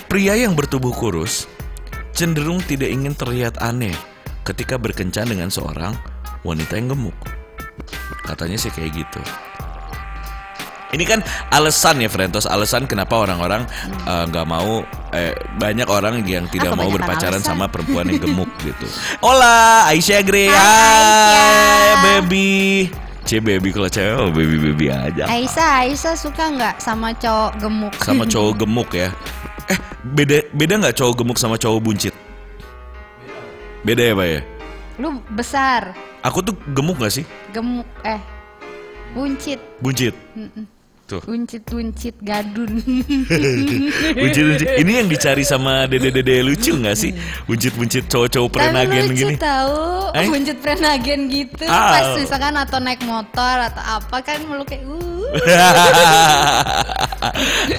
[0.09, 1.45] Pria yang bertubuh kurus
[2.17, 3.93] cenderung tidak ingin terlihat aneh
[4.45, 5.93] ketika berkencan dengan seorang
[6.43, 7.17] wanita yang gemuk.
[8.25, 9.21] Katanya sih kayak gitu.
[10.91, 13.63] Ini kan alasan ya Frentos, alasan kenapa orang-orang
[14.05, 17.47] eh, nggak mau eh, banyak orang yang tidak Ah, mau berpacaran alasan.
[17.47, 18.87] sama perempuan yang gemuk gitu.
[19.23, 20.51] Hola, Aisyah Gre.
[20.51, 22.91] Hai, baby.
[23.23, 25.31] C baby kalau cewek oh, baby baby aja.
[25.31, 27.95] Aisyah, Aisyah suka nggak sama cowok gemuk?
[28.03, 29.15] sama cowok gemuk ya.
[29.71, 32.15] Eh, beda beda nggak cowok gemuk sama cowok buncit?
[33.81, 34.41] Beda ya, Pak ya?
[34.99, 37.25] Lu besar, Aku tuh gemuk gak sih?
[37.49, 38.21] gemuk, eh,
[39.15, 40.13] buncit, Buncit.
[41.11, 41.19] Tuh.
[41.27, 41.67] buncit,
[42.23, 42.71] gadun.
[44.23, 44.63] Buncit.
[44.79, 47.11] Ini yang dicari sama dede-dede lucu gak sih?
[47.51, 49.35] Buncit-buncit cowok-cowok Tapi perenagen lucu gini.
[49.35, 49.75] tahu,
[50.15, 50.27] Eh?
[50.31, 51.67] buncit prenagen gitu.
[51.67, 51.91] Ah.
[51.91, 55.27] Pas misalkan atau naik motor atau apa kan melu kayak uh.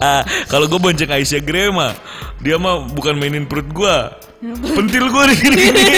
[0.01, 1.95] Ah, Kalau gue bonceng Aisyah Grey mah,
[2.39, 3.97] dia mah bukan mainin perut gue.
[4.41, 5.85] Pentil gue gini-gini.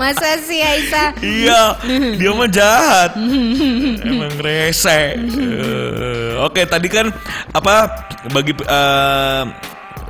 [0.00, 1.08] Masa sih Aisyah?
[1.20, 1.60] Iya,
[2.16, 3.16] dia mah jahat.
[4.00, 5.16] Emang rese.
[5.16, 7.12] Eh, Oke, tadi kan
[7.52, 7.88] apa
[8.32, 9.44] bagi eh,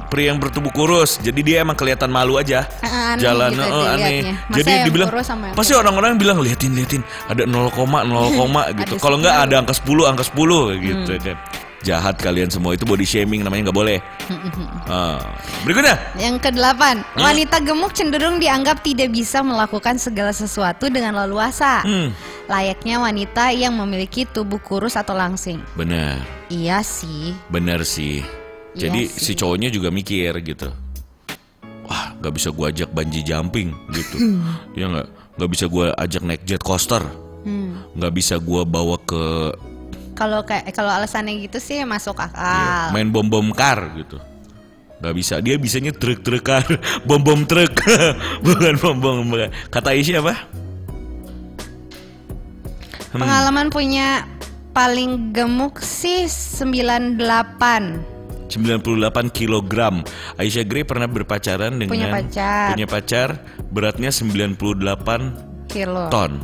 [0.06, 2.66] pria yang bertubuh kurus, jadi dia emang kelihatan malu aja.
[2.82, 3.98] Ah, aneh Jalan gitu dilihatnya.
[3.98, 4.18] aneh.
[4.46, 5.08] Masa Jadi dibilang
[5.54, 8.94] pasti orang-orang bilang liatin liatin ada 0, 0, gitu.
[9.02, 9.46] Kalau nggak 10.
[9.50, 11.38] ada angka 10, angka 10 gitu kan.
[11.86, 13.98] Jahat kalian semua itu body shaming namanya nggak boleh.
[14.86, 15.18] Ah,
[15.62, 15.98] berikutnya.
[16.14, 17.22] Yang kedelapan, Hmm?
[17.22, 21.82] wanita gemuk cenderung dianggap tidak bisa melakukan segala sesuatu dengan leluasa.
[21.82, 22.14] Hmm,
[22.46, 25.58] Layaknya wanita yang memiliki tubuh kurus atau langsing.
[25.74, 26.22] benar.
[26.46, 27.34] Iya sih.
[27.48, 28.22] Bener sih.
[28.74, 29.22] Iya Jadi sih.
[29.22, 30.70] si cowoknya juga mikir gitu.
[31.82, 34.16] Wah, nggak bisa gua ajak banji jumping gitu.
[34.78, 37.02] ya nggak, nggak bisa gua ajak naik jet coaster.
[37.42, 37.82] Hmm.
[37.94, 39.50] Nggak bisa gua bawa ke
[40.16, 42.40] Kalau kayak kalau alasannya gitu sih masuk akal.
[42.40, 44.16] ya, main bom bom car gitu.
[44.96, 45.34] Nggak bisa.
[45.38, 46.64] Dia bisanya truk truk car,
[47.04, 47.68] bom bom truk,
[48.40, 49.28] bukan bom bom.
[49.68, 50.34] Kata Aisyah apa?
[53.12, 53.20] Hmm.
[53.22, 54.24] Pengalaman punya
[54.72, 57.20] paling gemuk sih 98
[58.46, 60.00] 98 kilogram.
[60.36, 62.66] Aisyah Grey pernah berpacaran dengan Punya pacar.
[62.72, 63.28] punya pacar,
[63.68, 66.06] beratnya 98 kilo.
[66.08, 66.40] ton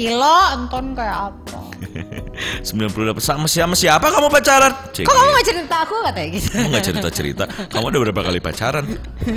[0.00, 1.60] kilo Anton kayak apa
[2.64, 4.72] 98 sama siapa siapa kamu pacaran?
[4.96, 6.48] Cek Kok kamu gak cerita aku katanya gitu?
[6.56, 8.84] Kamu gak cerita-cerita Kamu udah berapa kali pacaran?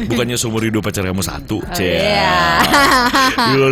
[0.08, 1.99] Bukannya seumur hidup pacar kamu satu oh, Cek
[3.60, 3.67] oh,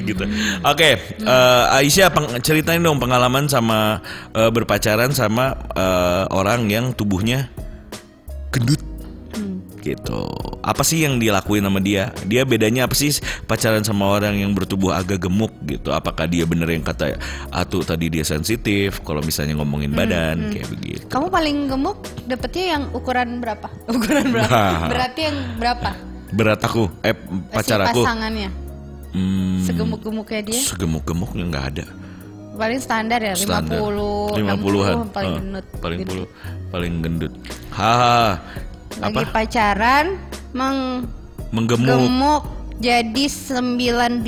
[0.08, 0.24] gitu.
[0.64, 0.92] Oke okay,
[1.26, 4.00] uh, Aisyah peng- ceritain dong pengalaman sama
[4.32, 7.50] uh, berpacaran sama uh, orang yang tubuhnya
[8.54, 8.87] gendut
[9.88, 10.20] Gitu.
[10.60, 12.12] Apa sih yang dilakuin sama dia?
[12.22, 13.08] Dia bedanya apa sih
[13.44, 15.88] pacaran sama orang yang bertubuh agak gemuk gitu?
[15.90, 17.16] Apakah dia bener yang kata
[17.48, 21.04] Atu tadi dia sensitif kalau misalnya ngomongin badan kayak begitu?
[21.08, 23.68] Kamu paling gemuk dapetnya yang ukuran berapa?
[23.90, 24.50] Ukuran berapa?
[24.50, 24.86] Wah.
[24.86, 25.90] Beratnya yang berapa?
[26.28, 27.16] Berat aku, eh
[27.48, 28.50] pacar si pasangannya.
[29.08, 31.86] Hmm, Segemuk-gemuknya dia segemuk-gemuknya nggak ada.
[32.52, 35.66] paling standar ya 50, standar 60, 50-an paling Eh, gendut.
[35.78, 36.10] paling Gitu.
[36.10, 36.26] puluh
[36.68, 37.32] paling gendut
[37.70, 38.34] haha
[38.96, 39.30] Lagi apa?
[39.30, 40.16] pacaran
[40.50, 41.08] menggemuk.
[41.52, 42.42] menggemuk
[42.78, 44.22] jadi 98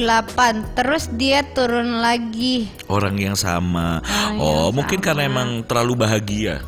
[0.74, 2.66] terus dia turun lagi.
[2.90, 4.02] orang yang sama.
[4.02, 6.58] Orang oh yang mungkin karena emang terlalu bahagia.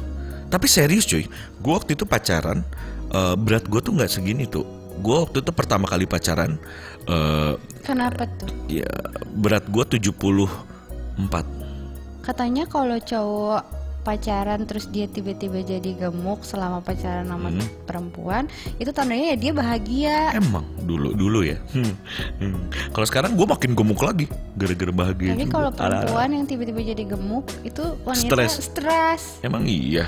[0.47, 1.27] Tapi serius cuy.
[1.59, 2.63] Gue waktu itu pacaran
[3.11, 4.63] eh, berat gue tuh nggak segini tuh.
[5.03, 6.55] Gue waktu itu pertama kali pacaran
[7.11, 8.47] eh Kenapa tuh?
[8.71, 8.87] ya
[9.35, 10.47] berat gue 74
[12.23, 13.63] Katanya kalau cowok
[14.03, 17.63] pacaran terus dia tiba-tiba jadi gemuk selama pacaran sama Hmm.
[17.87, 18.45] perempuan
[18.77, 20.17] itu tandanya ya dia bahagia.
[20.35, 21.95] emang dulu dulu ya Hmm,
[22.39, 22.57] hmm.
[22.91, 27.47] kalau sekarang gue makin gemuk lagi gara-gara bahagia Tapi kalau perempuan yang tiba-tiba jadi gemuk
[27.63, 29.39] itu wanita Stres.
[29.41, 30.05] Emang iya.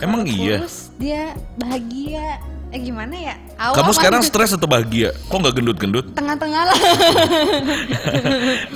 [0.00, 0.64] Emang iya.
[0.64, 2.40] kurus, dia bahagia.
[2.70, 3.34] Eh gimana ya?
[3.58, 5.10] Awal Kamu sekarang stres atau bahagia?
[5.26, 6.06] Kok nggak gendut-gendut?
[6.14, 6.78] tengah-tengah lah.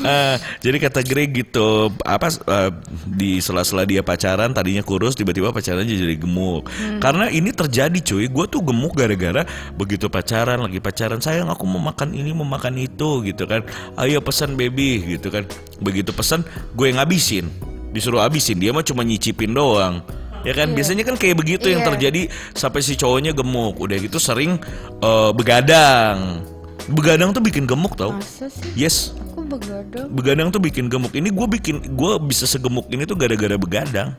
[0.05, 2.71] Eh, jadi kata Greg gitu, apa eh,
[3.09, 6.69] di sela-sela dia pacaran tadinya kurus, tiba-tiba pacaran jadi gemuk.
[7.01, 9.49] Karena ini terjadi cuy, gue tuh gemuk gara-gara
[9.81, 13.65] begitu pacaran, lagi pacaran sayang aku mau makan ini, mau makan itu gitu kan.
[13.97, 15.49] Ayo pesan baby gitu kan.
[15.81, 16.45] Begitu pesan,
[16.77, 17.49] gue yang ngabisin,
[17.97, 20.05] disuruh habisin, dia mah cuma nyicipin doang.
[20.45, 21.89] Ya kan biasanya kan kayak begitu yang Iya.
[21.91, 23.81] terjadi sampai si cowoknya gemuk.
[23.81, 24.61] Udah gitu sering
[25.01, 26.45] eh, begadang.
[26.85, 28.13] Begadang tuh bikin gemuk tau.
[28.13, 28.69] Masa sih?
[28.77, 30.05] Yes, Aku begadang.
[30.13, 31.11] begadang tuh bikin gemuk.
[31.11, 34.13] Ini gue bikin, gue bisa segemuk ini tuh gara-gara begadang.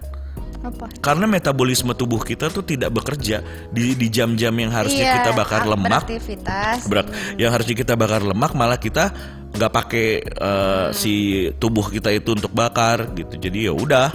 [0.65, 0.89] Apa?
[0.97, 5.61] Karena metabolisme tubuh kita tuh tidak bekerja di di jam-jam yang harusnya Iya, kita bakar
[5.61, 6.89] lemak, Beraktivitas.
[6.89, 7.07] berak,
[7.37, 9.13] yang harusnya kita bakar lemak malah kita
[9.53, 11.13] nggak pakai eh, si
[11.61, 13.37] tubuh kita itu untuk bakar gitu.
[13.37, 14.09] Jadi ya udah.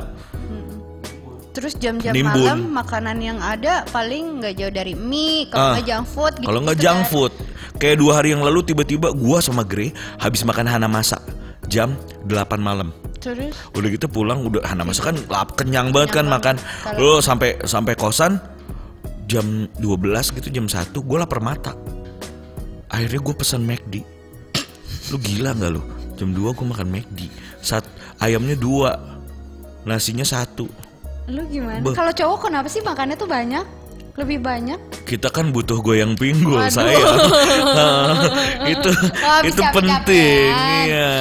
[1.50, 5.72] Terus jam-jam malam makanan yang ada paling nggak jauh dari mie, kalau Ah.
[5.74, 6.46] nggak junk food gitu.
[6.46, 7.32] Kalau nggak junk food,
[7.82, 11.18] kayak dua hari yang lalu tiba-tiba gua sama Grey habis makan hana masak
[11.66, 12.94] jam 8 malam.
[13.20, 16.56] Terus Udah gitu pulang udah Hana masak kan lap kenyang banget kan makan.
[16.96, 18.40] Lo sampai sampai kosan
[19.28, 21.76] jam 12 gitu jam 1 gue lapar mata.
[22.88, 24.02] Akhirnya gue pesan McD.
[25.12, 25.82] Lu gila nggak lu?
[26.16, 27.28] Jam 2 gue makan McD.
[27.60, 27.84] Sat
[28.18, 28.96] ayamnya dua,
[29.84, 30.66] nasinya satu.
[31.30, 31.86] Lu gimana?
[31.94, 33.64] Kalau cowok kenapa sih makannya tuh banyak?
[34.18, 35.06] Lebih banyak?
[35.06, 36.74] Kita kan butuh goyang pinggul Waduh.
[36.74, 36.98] saya.
[38.74, 38.90] itu
[39.22, 40.50] Oh, itu penting.
[40.90, 41.14] Iya.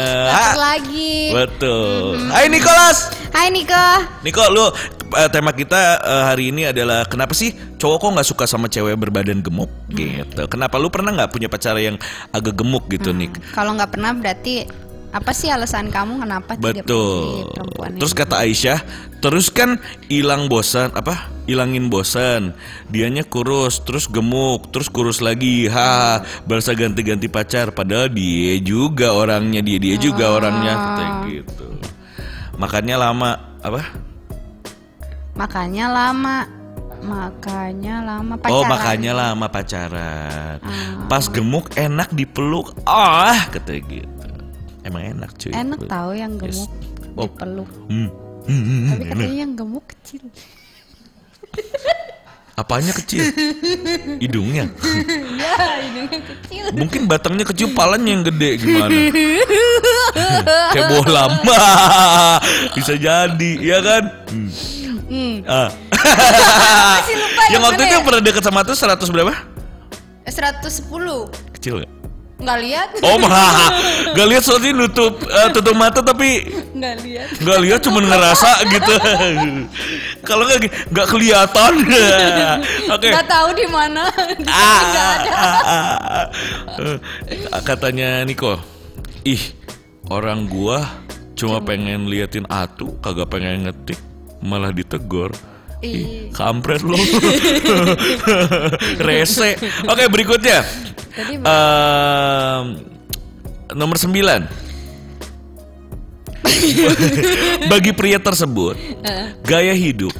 [0.58, 1.32] Lagi.
[1.32, 2.18] Betul.
[2.34, 3.14] Hai Nicholas.
[3.30, 3.86] Hai Niko.
[4.26, 4.66] Niko, lu
[5.16, 8.98] eh, tema kita eh, hari ini adalah kenapa sih cowok kok nggak suka sama cewek
[8.98, 10.50] berbadan gemuk gitu?
[10.50, 11.96] Kenapa lu pernah nggak punya pacar yang
[12.34, 13.38] agak gemuk gitu, Nik?
[13.54, 14.66] Kalau nggak pernah berarti
[15.10, 17.50] apa sih alasan kamu kenapa tidak memilih Betul.
[17.54, 18.80] perempuan Terus kata Aisyah,
[19.20, 21.34] terus kan hilang bosan apa?
[21.50, 22.54] Hilangin bosan.
[22.94, 25.66] Dianya kurus, terus gemuk, terus kurus lagi.
[25.66, 31.68] Ha, berasa ganti-ganti pacar padahal dia juga orangnya, dia dia juga orangnya kayak gitu.
[32.62, 33.30] Makannya lama
[33.66, 34.10] apa?
[35.40, 36.38] makanya lama
[37.00, 38.60] makanya lama pacaran.
[38.60, 41.08] Oh makanya lama pacaran Ah.
[41.08, 44.19] Pas gemuk enak dipeluk Ah kata gitu
[44.82, 46.72] Emang enak cuy enak tahu yang gemuk
[47.14, 47.26] Oh.
[47.26, 48.10] dipeluk Hmm.
[48.46, 49.10] Hmm, hmm, tapi enak.
[49.12, 50.22] katanya yang gemuk kecil
[52.54, 53.24] Apanya kecil?
[54.20, 54.68] Hidungnya
[55.42, 58.92] ya ini kecil Mungkin batangnya kecil palanya yang gede gimana
[60.76, 61.24] Kayak bola
[62.76, 64.52] Bisa jadi ya kan Hmm.
[65.08, 65.36] hmm.
[65.48, 65.72] Ah.
[67.50, 68.04] Yang yang waktu itu ya?
[68.04, 69.34] pernah deket sama tuh 100 berapa?
[70.28, 70.86] 110
[71.56, 71.92] Kecil gak?
[72.40, 72.88] Nggak lihat.
[73.04, 73.68] Oh mah
[74.18, 77.28] Gak lihat soalnya nutup eh, tutup mata tapi nggak lihat.
[77.44, 78.94] nggak lihat cuma ngerasa gitu.
[80.28, 81.74] Kalau nggak nggak kelihatan.
[82.96, 83.10] Oke.
[83.12, 84.08] Nggak tahu di mana.
[84.48, 85.32] Ah, nggak ada.
[85.36, 86.28] ah, ah,
[87.54, 87.62] ah.
[87.62, 88.80] Katanya Niko
[89.28, 89.42] ih
[90.08, 90.88] orang gua
[91.36, 94.00] cuma pengen liatin atu kagak pengen ngetik
[94.40, 95.32] malah ditegor
[95.80, 97.00] Ih, kampret lu
[99.08, 99.56] rese
[99.88, 100.60] oke berikutnya
[101.16, 102.66] Tadi Em,
[103.76, 104.68] nomor 9
[107.72, 108.76] Bagi pria tersebut,
[109.48, 110.12] gaya hidup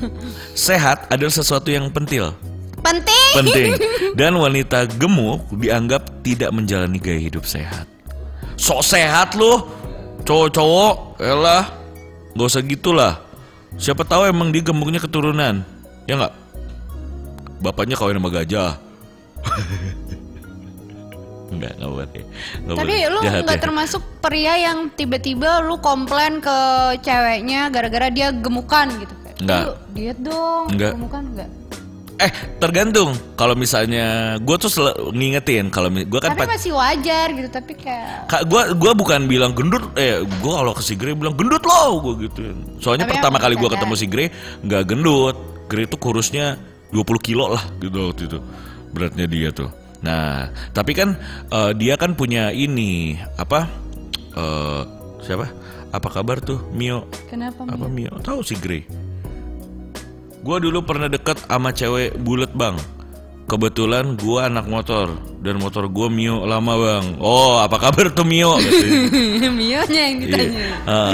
[0.56, 2.32] sehat adalah sesuatu yang penting.
[2.80, 3.32] Penting.
[3.36, 3.72] Penting.
[4.20, 7.86] Dan wanita gemuk dianggap tidak menjalani gaya hidup sehat.
[8.60, 9.68] Sok sehat loh,
[10.28, 11.64] cowok-cowok, elah,
[12.36, 13.14] gak usah gitulah.
[13.76, 15.62] Siapa tahu emang dia gemuknya keturunan,
[16.04, 16.34] ya nggak?
[17.60, 18.72] Bapaknya kawin sama gajah.
[21.50, 22.08] Enggak, enggak boleh.
[22.62, 23.10] Nggak Tapi boleh.
[23.10, 23.64] lu Jahat nggak ya.
[23.66, 26.58] termasuk pria yang tiba-tiba lu komplain ke
[27.02, 29.14] ceweknya gara-gara dia gemukan gitu.
[29.18, 29.62] Kayak, Nggak.
[29.66, 30.92] "Lu diet dong, Nggak.
[30.94, 31.50] gemukan enggak?
[32.20, 33.16] Eh, tergantung.
[33.34, 38.28] Kalau misalnya gue tuh sel- ngingetin kalau gue kan Tapi masih wajar gitu, tapi kayak
[38.28, 42.04] Kak, gua gua bukan bilang gendut, eh gua kalau ke si Grey bilang gendut lo,
[42.04, 42.60] gua gituin.
[42.78, 43.88] Soalnya Tapi pertama kali gua bercanda.
[43.88, 44.28] ketemu si Grey
[44.62, 45.36] nggak gendut.
[45.72, 46.60] Grey tuh kurusnya
[46.92, 48.40] 20 kilo lah gitu waktu itu.
[48.92, 49.72] Beratnya dia tuh.
[50.00, 51.16] Nah, tapi kan
[51.48, 53.64] eh, dia kan punya ini apa?
[54.36, 54.82] eh
[55.24, 55.48] siapa?
[55.90, 57.08] Apa kabar tuh Mio?
[57.32, 57.66] kenapa?
[57.66, 58.06] Apa Mi?
[58.06, 58.14] Mio?
[58.20, 58.84] Tahu si Grey.
[60.40, 62.76] Gua dulu pernah deket sama cewek bulat bang.
[63.44, 65.10] Kebetulan gua anak motor
[65.42, 67.18] dan motor gua Mio lama bang.
[67.18, 68.56] Oh apa kabar tuh Mio?
[68.56, 69.50] Katanya.
[69.60, 70.24] Mionya yang Iya.
[70.24, 70.68] ditanya.
[70.90, 71.14] Ah.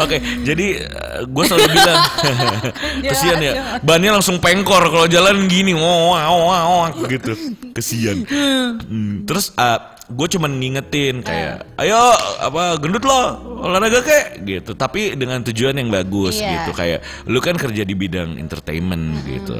[0.00, 0.66] Oke, jadi
[1.26, 1.98] gue selalu bilang
[3.02, 3.52] Dia kesian ya.
[3.52, 3.62] aja.
[3.82, 7.34] Bannya langsung pengkor kalau jalan gini, wow, wow, wow, gitu.
[7.74, 8.22] Kesian.
[8.26, 9.50] Hmm, Terus
[10.10, 11.98] gue cuman ngingetin kayak, ayo
[12.42, 13.20] apa gendut lo
[13.62, 14.74] olahraga kek gitu.
[14.74, 16.66] Tapi dengan tujuan yang bagus Iya.
[16.66, 16.70] gitu.
[16.74, 19.54] Kayak lu kan kerja di bidang entertainment gitu.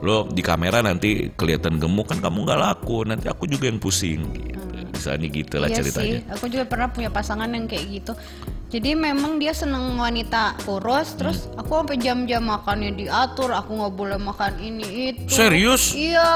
[0.00, 3.08] Lo di kamera nanti kelihatan gemuk kan kamu nggak laku.
[3.08, 4.60] Nanti aku juga yang pusing gitu.
[4.92, 6.18] Misalnya gitu lah iya ceritanya.
[6.20, 8.12] sih, aku juga pernah punya pasangan yang kayak gitu.
[8.66, 11.60] Jadi memang dia seneng wanita kurus, terus Hmm.
[11.62, 15.22] aku sampai jam-jam makannya diatur, aku nggak boleh makan ini itu.
[15.30, 15.94] Serius?
[15.94, 16.26] Iya.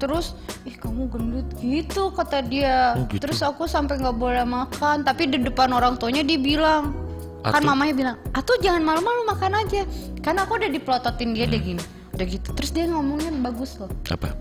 [0.00, 0.32] Terus,
[0.64, 2.96] ih kamu gendut gitu kata dia.
[2.96, 3.20] Oh, gitu.
[3.28, 6.96] Terus aku sampai nggak boleh makan, tapi di depan orang tuanya dia bilang,
[7.44, 9.84] kan mamanya bilang, atuh jangan malu-malu makan aja.
[10.24, 11.52] Karena aku udah dipelototin dia Hmm.
[11.52, 11.82] dia gini,
[12.16, 12.48] udah gitu.
[12.56, 13.92] Terus dia ngomongnya bagus loh.
[14.08, 14.32] Apa?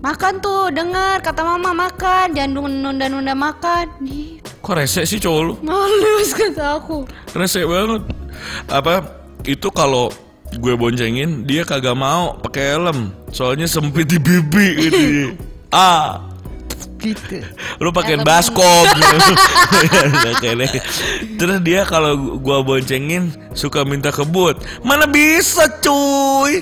[0.00, 3.88] Makan tuh, dengar kata mama makan, jangan nunda-nunda makan.
[4.00, 5.54] Nih, Kok rese sih cowok lu?
[5.64, 7.08] Males kata aku.
[7.32, 8.04] Rese banget.
[8.68, 9.04] Apa
[9.48, 10.12] itu kalau
[10.58, 13.14] gue boncengin dia kagak mau pakai helm.
[13.30, 15.06] Soalnya sempit di bibi gitu.
[15.74, 16.30] ah,
[17.00, 17.40] Gitu.
[17.80, 18.84] lu pakein baskom.
[21.40, 24.60] Terus dia kalau gua boncengin suka minta kebut.
[24.84, 26.60] Mana bisa cuy?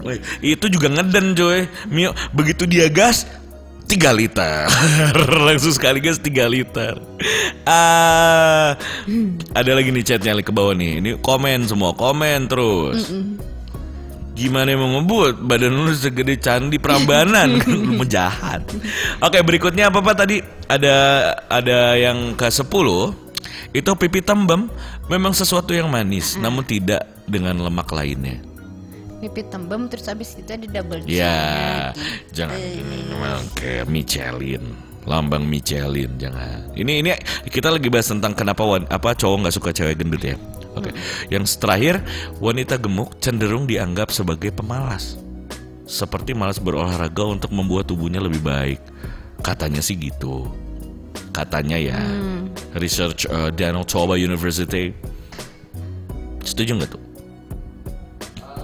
[0.00, 1.68] Woi, itu juga ngeden cuy.
[1.92, 3.28] Mio begitu dia gas
[3.88, 4.68] 3 liter.
[5.48, 7.00] Langsung sekali gas 3 liter.
[7.64, 8.76] Ah,
[9.56, 11.00] ada lagi nih chatnya ke bawah nih.
[11.00, 13.08] Ini komen semua, komen terus.
[14.38, 15.42] Gimana mau ngebut?
[15.42, 18.62] Badan lu segede candi Prambanan lu jahat.
[19.18, 20.38] Oke, berikutnya apa Pak tadi?
[20.68, 20.96] Ada
[21.50, 22.88] ada yang ke-10
[23.74, 24.70] itu pipi tembem
[25.12, 28.47] memang sesuatu yang manis namun tidak dengan lemak lainnya.
[29.18, 31.18] Pipi tembem terus abis itu ada double chin.
[31.18, 31.90] Ya,
[32.30, 34.62] jangan gini memang kayak Michelin,
[35.10, 36.70] lambang Michelin jangan.
[36.70, 37.10] Ini ini
[37.50, 40.38] kita lagi bahas tentang kenapa wan, apa cowok nggak suka cewek gendut ya.
[40.78, 40.94] Oke,
[41.34, 41.98] yang terakhir
[42.38, 45.18] wanita gemuk cenderung dianggap sebagai pemalas,
[45.82, 48.78] seperti malas berolahraga untuk membuat tubuhnya lebih baik.
[49.42, 50.46] Katanya sih gitu.
[51.34, 51.98] Katanya ya,
[52.78, 54.94] research uh, Daniel Toba University.
[56.46, 57.02] Setuju nggak tuh?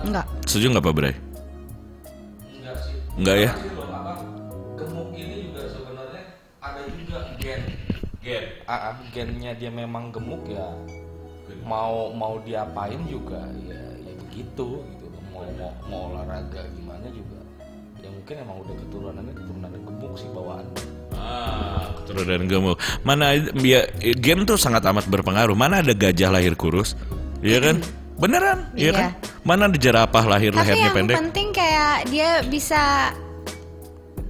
[0.04, 0.26] Enggak.
[0.44, 1.14] Setuju nggak Pak Bray?
[3.14, 3.50] Enggak ya?
[4.74, 6.22] gemuk ini juga sebenarnya
[6.58, 7.62] ada juga gen
[8.20, 10.66] gen ah, ah, gennya dia memang gemuk ya
[11.62, 17.38] mau mau diapain juga ya ya begitu gitu mau mau mau olahraga gimana juga
[18.02, 20.66] ya mungkin emang udah keturunannya keturunannya gemuk sih bawaan
[21.14, 22.76] Ah, keturunan gemuk.
[23.06, 23.86] Mana ya
[24.18, 25.54] gen tuh sangat amat berpengaruh.
[25.54, 26.98] Mana ada gajah lahir kurus?
[27.38, 27.76] Iya kan?
[28.14, 28.92] Beneran, iya Iya.
[28.92, 29.10] kan?
[29.42, 31.16] Mana ada jerapah lahir Tapi lehernya yang pendek?
[31.18, 33.10] penting kayak dia bisa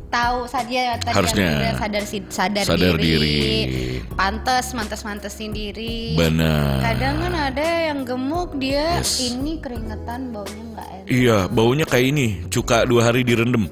[0.09, 1.51] tahu saja tadi Harusnya.
[1.65, 3.85] yang sadar sadar, Sadar diri, diri.
[4.15, 6.15] pantes mantes mantesin diri.
[6.15, 6.81] Benar.
[6.81, 9.19] Kadang kan ada yang gemuk dia Yes.
[9.21, 11.07] ini keringetan baunya nggak enak.
[11.11, 13.67] Iya, baunya kayak ini, cuka dua hari direndam.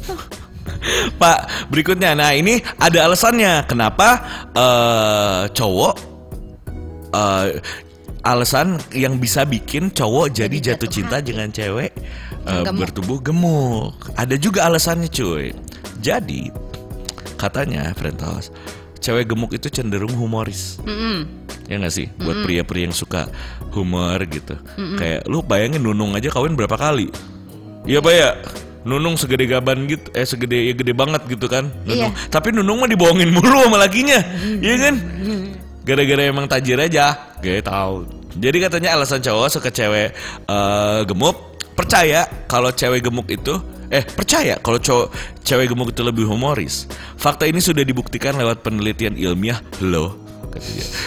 [1.20, 2.12] Pak, berikutnya.
[2.14, 4.08] Nah, ini ada alasannya kenapa
[4.52, 5.94] eh, cowok
[7.12, 7.46] eh,
[8.26, 11.26] alasan yang bisa bikin cowok jadi, Jadi jatuh jatuh cinta hati.
[11.30, 11.92] dengan cewek
[12.42, 12.80] Yang gemuk.
[12.82, 13.94] bertubuh gemuk.
[14.18, 15.54] Ada juga alasannya, cuy.
[16.02, 16.50] Jadi
[17.38, 18.50] katanya, Frentos,
[18.98, 20.82] cewek gemuk itu cenderung humoris.
[20.82, 21.26] Mm-mm.
[21.66, 22.06] Ya gak sih?
[22.18, 23.26] Buat pria-pria yang suka
[23.74, 24.54] humor gitu.
[24.98, 27.10] Kayak lu bayangin Nunung aja kawin berapa kali?
[27.86, 28.30] Iya Pak ya?
[28.86, 31.66] Nunung segede gaban gitu, eh segede ya gede banget gitu kan.
[31.82, 32.14] Nunung.
[32.14, 32.30] Iya.
[32.30, 34.22] Tapi Nunung mah dibohongin mulu sama lakinya,
[34.62, 34.94] iya kan?
[35.86, 38.10] Gara-gara emang tajir aja, gak tahu.
[38.36, 40.10] Jadi katanya alasan cowok suka cewek
[40.50, 43.54] eh, gemuk, percaya kalau cewek gemuk itu
[43.86, 45.14] Eh percaya kalau cowok
[45.46, 46.90] cewek gemuk itu lebih humoris.
[47.14, 50.18] Fakta ini sudah dibuktikan lewat penelitian ilmiah loh.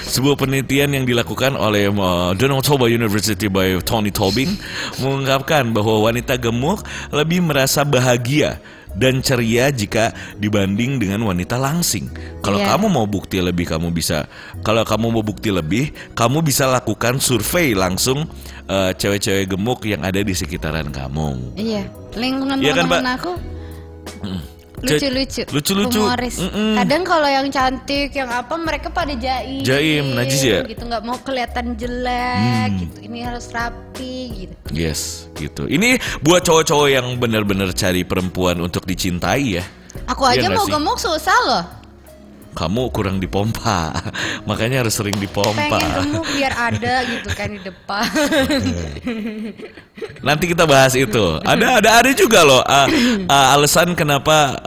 [0.06, 4.54] Sebuah penelitian yang dilakukan oleh uh, Donald Toba University by Tony Tobing
[5.02, 8.62] mengungkapkan bahwa wanita gemuk lebih merasa bahagia
[8.97, 12.10] dan ceria jika dibanding dengan wanita langsing.
[12.41, 12.73] Kalau Iya.
[12.73, 14.25] kamu mau bukti lebih, kamu bisa.
[14.62, 18.25] Kalau kamu mau bukti lebih, kamu bisa lakukan survei langsung
[18.65, 21.54] uh, cewek-cewek gemuk yang ada di sekitaran kamu.
[21.54, 23.15] Iya, lingkungan kan, teman-teman Mbak?
[23.19, 26.00] aku Ce- lucu-lucu, lucu-lucu.
[26.00, 26.36] humoris.
[26.39, 26.76] Mm-mm.
[26.80, 30.60] Kadang kalau yang cantik, yang apa mereka pada jaim, Jaim, najis ya?
[30.63, 30.70] Hmm.
[30.72, 32.98] Gitu nggak mau kelihatan jelek, gitu.
[33.10, 34.56] Ini harus rapi, gitu.
[34.72, 35.68] Yes, gitu.
[35.68, 39.65] Ini buat cowok-cowok yang benar-benar cari perempuan untuk dicintai ya.
[40.06, 41.79] Aku Iya aja nggak mau gemuk susah loh.
[42.60, 43.95] Kamu kurang dipompa,
[44.50, 45.80] makanya harus sering dipompa.
[45.80, 48.04] Pengen gemuk biar ada gitu kan di depan.
[50.28, 51.39] Nanti kita bahas itu.
[51.39, 52.88] Ada ada ada juga loh uh,
[53.32, 54.60] uh, alasan kenapa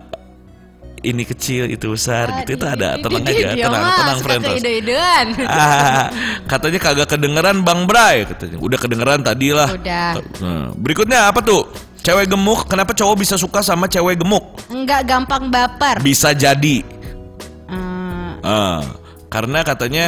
[1.02, 2.96] ini kecil itu besar gitu itu ada.
[2.96, 4.46] Tenang aja, tenang, tenang suka friends.
[4.48, 5.26] keide-idean.
[5.52, 6.09] Ah,
[6.48, 8.57] katanya kagak kedengeran Bang Bray katanya.
[8.57, 9.68] Udah kedengeran tadi lah.
[9.68, 10.16] Udah.
[10.40, 11.68] Nah, berikutnya apa tuh?
[12.02, 14.59] Cewek gemuk, kenapa cowok bisa suka sama cewek gemuk?
[14.72, 16.02] Enggak gampang baper.
[16.02, 16.83] Bisa jadi.
[18.42, 18.83] Hmm, Ah,
[19.28, 20.05] karena katanya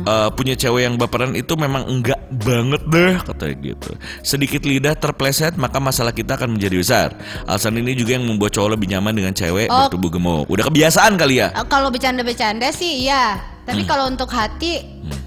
[0.00, 3.90] eh, punya cewek yang baperan itu memang enggak banget deh katanya gitu.
[4.20, 7.08] Sedikit lidah terpleset maka masalah kita akan menjadi besar.
[7.44, 9.86] Alasan ini juga yang membuat cowok lebih nyaman dengan cewek Oh.
[9.86, 10.44] bertubuh gemuk.
[10.48, 11.48] Udah kebiasaan kali ya.
[11.50, 13.36] eh, kalau bercanda-bercanda sih iya.
[13.36, 13.66] Hmm.
[13.68, 14.80] Tapi kalau untuk hati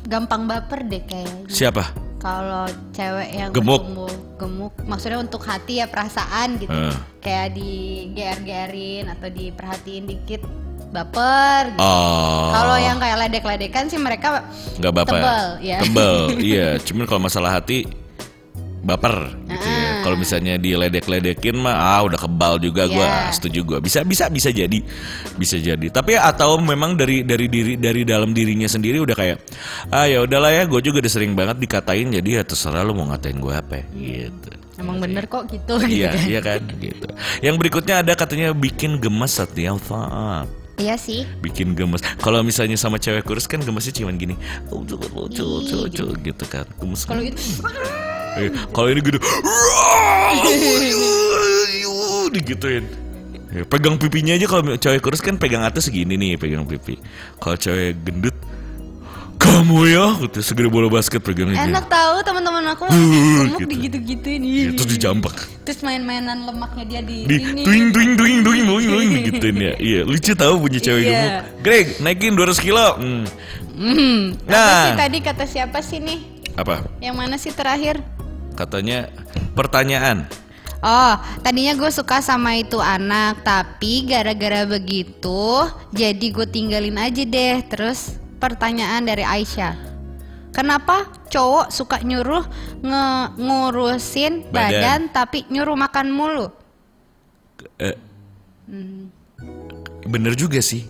[0.06, 1.46] gampang baper deh kayaknya.
[1.46, 2.11] Siapa?
[2.22, 3.82] Kalau cewek yang Gemuk.
[3.82, 6.70] bertumbuh gemuk, maksudnya untuk hati ya perasaan gitu.
[6.70, 6.94] Eh.
[7.22, 10.42] Kayak diger-gerin atau diperhatiin dikit
[10.94, 11.74] baper.
[11.74, 11.82] Gitu.
[11.82, 12.54] Oh.
[12.54, 14.46] Kalau yang kayak ledek-ledekan sih mereka
[14.78, 15.18] nggak baper.
[15.18, 15.80] tebel, ya.
[15.82, 16.18] Tebel,
[16.54, 16.70] iya.
[16.78, 17.90] Cuman kalau masalah hati
[18.82, 19.16] baper
[19.46, 19.78] gitu ya.
[19.80, 19.90] Ah.
[20.02, 23.30] Kalau misalnya diledek-ledekin mah ah udah kebal juga gua, Iya.
[23.32, 23.78] setuju gua.
[23.78, 24.82] Bisa bisa bisa jadi.
[25.38, 25.88] Bisa jadi.
[25.88, 29.38] Tapi atau memang dari dari diri dari dalam dirinya sendiri udah kayak
[29.88, 33.06] ah ya udahlah ya, gue juga udah sering banget dikatain jadi ya terserah lu mau
[33.08, 34.50] ngatain gua apa gitu.
[34.76, 36.26] emang bener kok gitu gitu Iya, kan.
[36.26, 37.06] iya kan gitu.
[37.40, 40.50] Yang berikutnya ada katanya bikin gemes setiap saat
[40.82, 41.30] Iya sih.
[41.40, 42.02] bikin gemes.
[42.18, 44.34] Kalau misalnya sama cewek kurus kan gemesnya cuman gini,
[44.68, 46.66] lucu lucu lucu lucu gitu kan.
[46.74, 47.06] Gemes.
[47.06, 48.11] Kalau itu Eh,
[48.72, 49.20] kalau ini gitu,
[52.32, 52.86] digituin.
[53.52, 56.96] Ya, pegang pipinya aja kalau cewek kurus kan pegang atas segini nih, pegang pipi.
[57.36, 58.32] Kalau cewek gendut,
[59.36, 61.60] kamu ya, gitu, segede bola basket pegang gini.
[61.60, 63.68] enak tahu teman-teman aku gemuk gitu.
[63.68, 64.40] digitu-gituin.
[64.40, 65.36] Ya, terus dijambak.
[65.68, 67.62] Terus main-mainan lemaknya dia di, Di ini.
[67.68, 69.74] tuing tuing tuing tuing tuing tuing digituin ya.
[69.76, 71.12] Iya, lucu tahu punya cewek Iya.
[71.12, 71.32] gemuk.
[71.60, 72.88] Greg, naikin 200 kilo.
[72.96, 73.28] Hmm.
[74.48, 74.84] Apa Nah.
[74.88, 76.20] sih tadi kata siapa sih nih?
[76.56, 76.88] Apa?
[77.04, 78.00] Yang mana sih terakhir?
[78.56, 79.10] Katanya
[79.56, 80.28] pertanyaan.
[80.82, 81.14] Oh,
[81.46, 87.62] tadinya gue suka sama itu anak, tapi gara-gara begitu, jadi gue tinggalin aja deh.
[87.70, 89.78] Terus pertanyaan dari Aisyah,
[90.50, 92.42] kenapa cowok suka nyuruh
[92.82, 94.74] nge- ngurusin Badan.
[94.74, 95.02] badan.
[95.14, 96.50] tapi nyuruh makan mulu?
[97.78, 97.94] Eh,
[100.02, 100.90] Bener juga sih.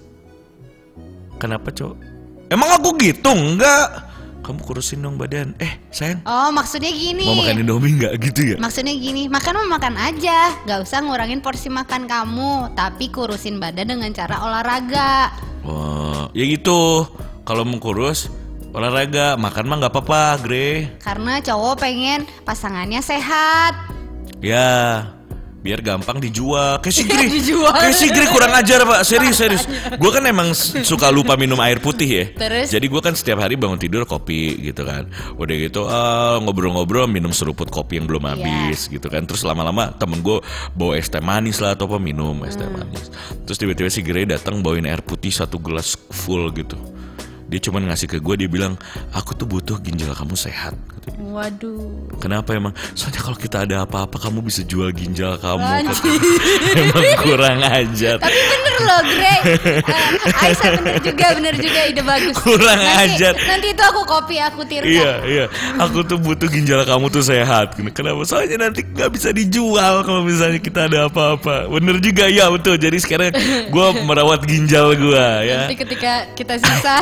[1.36, 1.98] Kenapa cowok?
[2.48, 3.28] Emang aku gitu?
[3.28, 4.11] Enggak.
[4.52, 5.56] Kamu kurusin dong badan.
[5.64, 7.24] Eh sayang, Oh, maksudnya gini.
[7.24, 8.58] mau makan Indomie nggak gitu ya?
[8.60, 13.96] Maksudnya gini, makan mah makan aja, gak usah ngurangin porsi makan kamu, tapi kurusin badan
[13.96, 15.32] dengan cara olahraga.
[15.64, 17.08] Wah, ya gitu.
[17.48, 18.28] Kalau mau kurus,
[18.76, 21.00] olahraga, makan mah nggak apa-apa, Gre.
[21.00, 23.72] Karena cowok pengen pasangannya sehat.
[24.44, 25.08] Ya,
[25.62, 26.82] biar gampang dijual.
[26.82, 27.04] Kayak si.
[27.06, 27.70] Dijual.
[27.72, 29.02] Kayak si Gre kurang ajar, Pak.
[29.06, 29.64] Serius, serius.
[29.96, 32.26] Gue kan emang suka lupa minum air putih ya.
[32.34, 32.68] Terus?
[32.70, 35.06] Jadi gue kan setiap hari bangun tidur kopi gitu kan.
[35.38, 38.30] Udah gitu ah, ngobrol-ngobrol minum seruput kopi yang belum Iya.
[38.34, 39.24] habis gitu kan.
[39.24, 40.42] Terus lama-lama temen gue
[40.74, 42.82] bawa es teh manis lah atau apa minum es teh Hmm.
[42.82, 43.14] manis.
[43.46, 46.78] Terus tiba-tiba si Gre datang bawain air putih satu gelas full gitu.
[47.52, 48.80] Dia cuman ngasih ke gue dia bilang
[49.12, 50.72] aku tuh butuh ginjal kamu sehat.
[51.20, 52.18] Waduh.
[52.22, 52.74] Kenapa emang?
[52.94, 55.64] Soalnya kalau kita ada apa-apa kamu bisa jual ginjal kamu.
[56.82, 58.22] Emang kurang ajar.
[58.22, 59.40] Tapi bener loh, Grey.
[60.22, 62.36] Eh, Aisyah bener juga, bener juga ide bagus.
[62.38, 63.34] Kurang nanti, ajar.
[63.34, 64.86] Nanti itu aku kopi, aku tiru.
[64.86, 65.46] Iya iya,
[65.82, 67.74] aku tuh butuh ginjal kamu tuh sehat.
[67.92, 68.22] Kenapa?
[68.24, 71.68] Soalnya nanti nggak bisa dijual kalau misalnya kita ada apa-apa.
[71.74, 72.78] Bener juga ya betul.
[72.78, 73.34] Jadi sekarang
[73.74, 75.66] gue merawat ginjal gue ya.
[75.66, 76.98] Nanti ketika kita sisa,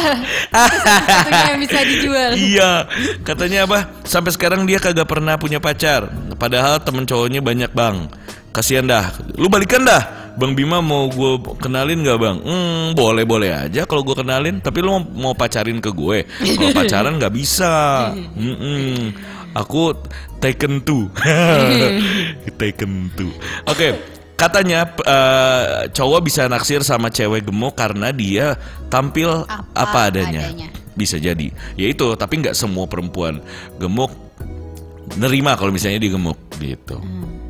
[0.52, 2.32] satunya yang bisa dijual.
[2.36, 2.72] Iya,
[3.24, 3.80] katanya apa?
[4.08, 6.10] Sampai sekarang dia kagak pernah punya pacar.
[6.40, 8.08] Padahal temen cowoknya banyak bang.
[8.50, 9.14] kasihan dah.
[9.38, 10.34] Lu balikan dah.
[10.40, 12.38] Bang Bima mau gue kenalin nggak bang?
[12.40, 14.64] Hmm, boleh boleh aja kalau gue kenalin.
[14.64, 16.24] Tapi lu mau, pacarin ke gue?
[16.26, 18.10] Kalau pacaran nggak bisa.
[18.16, 19.12] Mm-mm.
[19.52, 19.92] Aku
[20.40, 21.12] taken two.
[22.62, 23.30] taken two.
[23.68, 24.19] Oke.
[24.40, 28.56] Katanya eh, cowok bisa naksir sama cewek gemuk karena dia
[28.88, 30.48] tampil Apa apa, adanya.
[30.48, 30.70] adanya.
[30.96, 31.52] Bisa jadi.
[31.76, 33.44] Ya itu, tapi nggak semua perempuan
[33.76, 34.16] gemuk
[35.20, 37.04] nerima kalau misalnya dia gemuk gitu.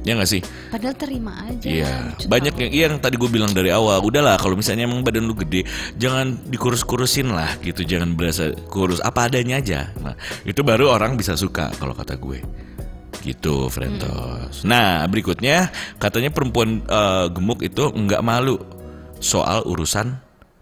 [0.08, 0.42] Ya nggak sih?
[0.72, 1.68] Padahal terima aja.
[1.68, 1.94] Iya,
[2.26, 4.00] banyak yang iya yang tadi gue bilang dari awal.
[4.00, 5.68] Udahlah kalau misalnya emang badan lu gede,
[6.00, 9.92] jangan dikurus-kurusin lah gitu, jangan berasa kurus apa adanya aja.
[10.00, 10.16] Nah,
[10.48, 12.40] itu baru orang bisa suka kalau kata gue.
[13.20, 14.64] Gitu, Frentos.
[14.64, 18.56] Nah, berikutnya katanya perempuan eh, gemuk itu nggak malu
[19.20, 20.16] soal urusan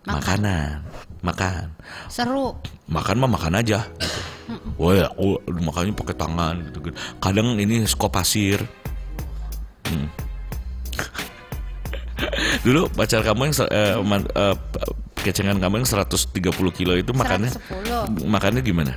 [0.06, 0.82] makanan.
[1.22, 1.74] Makan.
[2.08, 2.54] Seru.
[2.88, 4.20] Makan mah makan aja gitu.
[4.96, 6.98] Ya, oh, makannya pakai tangan gitu, gitu.
[7.20, 8.62] Kadang ini skop pasir.
[9.90, 10.08] Hmm.
[12.66, 16.32] Dulu pacar kamu yang eh, man- p- kecengan kamu yang 130
[16.72, 18.24] kilo itu makannya 110.
[18.26, 18.94] makannya gimana?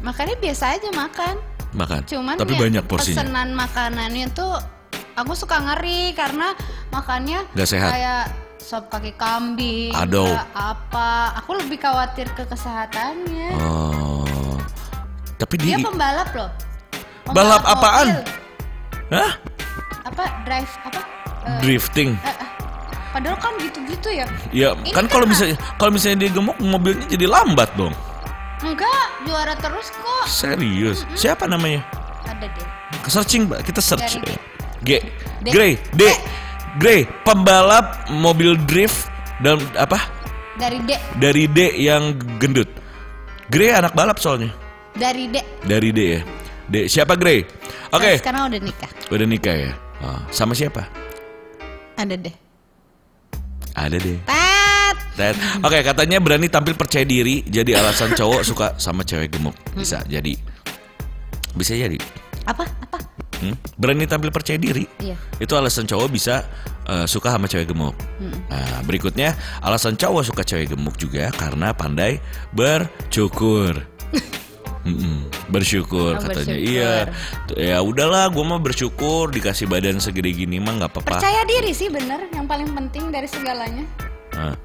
[0.00, 1.36] Makannya biasa aja makan.
[1.70, 2.00] Makan.
[2.04, 3.16] Cuman Tapi ya, banyak porsinya.
[3.20, 4.52] Pesanan makanannya tuh
[5.14, 6.56] aku suka ngeri karena
[6.88, 7.90] makannya Nggak sehat.
[7.90, 8.22] kayak
[8.58, 10.32] sop kaki kambing, Aduh.
[10.52, 11.36] apa.
[11.38, 13.56] Aku lebih khawatir ke kesehatannya.
[13.56, 14.56] Oh.
[15.36, 16.50] Tapi di Dia pembalap loh.
[17.26, 18.06] Balap Pembalap apaan?
[18.10, 18.24] mobil.
[19.10, 19.30] Hah?
[20.04, 21.00] Apa drive apa?
[21.46, 22.10] Eh, Drifting.
[22.18, 22.48] eh, eh.
[23.08, 24.26] Padahal kan gitu-gitu ya.
[24.50, 27.92] Ya, Ini kan kan kalau mah- misalnya kalau misalnya dia gemuk mobilnya jadi lambat dong.
[28.58, 30.24] Enggak, juara terus kok.
[30.26, 31.06] Serius.
[31.14, 31.86] Siapa namanya?
[32.26, 32.66] Ada deh.
[33.06, 33.64] Searching, Mbak.
[33.64, 34.18] Kita search.
[34.82, 34.98] G.
[35.42, 35.46] D.
[35.48, 36.02] Grey, D.
[36.76, 39.08] Grey, pembalap mobil drift
[39.40, 39.98] dan apa?
[40.58, 42.66] Dari D, Dari D yang gendut.
[43.48, 44.50] Grey anak balap soalnya.
[44.92, 45.38] dari D.
[45.62, 46.20] Dari D ya.
[46.66, 46.74] D.
[46.90, 47.46] Siapa Grey?
[47.94, 48.18] Oke.
[48.18, 48.90] Sekarang udah nikah.
[49.08, 49.72] Udah nikah ya?
[50.02, 50.84] Oh, sama siapa?
[51.94, 52.34] Ada deh.
[53.72, 54.18] Ada deh.
[54.26, 54.47] Tet.
[55.60, 59.54] Oke, katanya berani tampil percaya diri jadi alasan cowok suka sama cewek gemuk.
[59.74, 60.38] Bisa jadi.
[61.52, 61.98] Bisa jadi.
[62.46, 62.64] Apa?
[62.64, 62.98] Apa?
[63.38, 63.54] Hmm?
[63.78, 64.86] Berani tampil percaya diri.
[64.98, 65.14] Iya.
[65.38, 66.42] Itu alasan cowok bisa
[66.86, 67.94] eh, suka sama cewek gemuk.
[68.48, 72.18] Nah, berikutnya alasan cowok suka cewek gemuk juga karena pandai
[72.50, 73.78] bercukur.
[74.88, 76.72] Mm-mm, bersyukur Oh, katanya bersyukur.
[76.72, 76.94] iya
[77.60, 81.92] ya udahlah gue mah bersyukur dikasih badan segede gini mah nggak apa-apa Percaya diri sih
[81.92, 83.84] bener, yang paling penting dari segalanya.
[84.32, 84.56] Nah,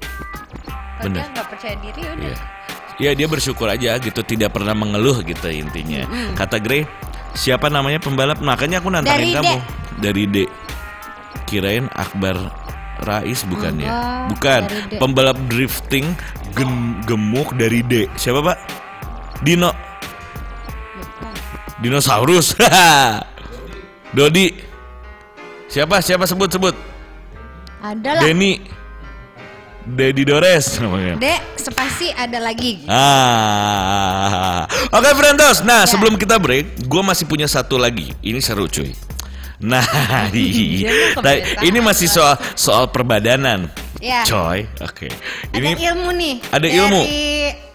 [0.94, 1.20] Kalau Bener.
[1.20, 2.24] dia nggak percaya diri udah.
[2.24, 2.36] Iya.
[2.94, 6.06] Ya dia bersyukur aja gitu tidak pernah mengeluh gitu intinya.
[6.32, 6.86] Kata Grey,
[7.34, 8.38] siapa namanya pembalap?
[8.38, 9.36] Makanya aku nantangin Dari D.
[9.36, 9.56] kamu.
[9.98, 10.36] Dari D.
[11.44, 12.38] Kirain Akbar
[13.02, 13.90] Rais bukan ya?
[13.90, 14.62] Enggak, Bukan.
[14.86, 14.94] D.
[15.02, 16.14] Pembalap drifting
[16.54, 18.06] gen- gemuk dari D.
[18.14, 18.58] Siapa, Pak?
[19.42, 19.74] Dino.
[20.94, 21.32] Bukan.
[21.82, 22.54] Dinosaurus.
[24.16, 24.54] Dodi.
[25.66, 25.98] Siapa?
[25.98, 26.74] Siapa sebut sebut?
[27.82, 28.22] Ada lah.
[28.22, 28.62] Denny.
[29.84, 31.20] Dedi Dores namanya.
[31.20, 31.28] D,
[31.60, 32.88] spasi ada lagi.
[32.88, 35.60] Ah, oke Frentos.
[35.60, 35.90] Nah Ya.
[35.92, 38.16] sebelum kita break, gue masih punya satu lagi.
[38.24, 38.96] Ini seru cuy.
[39.60, 39.84] Nah,
[40.34, 43.68] Dia mau nah, ini masih soal soal perbadanan,
[44.00, 44.24] Ya.
[44.24, 44.64] coy.
[44.80, 45.08] Oke,
[45.52, 46.34] Ada ini ilmu nih.
[46.48, 47.02] Ada ilmu.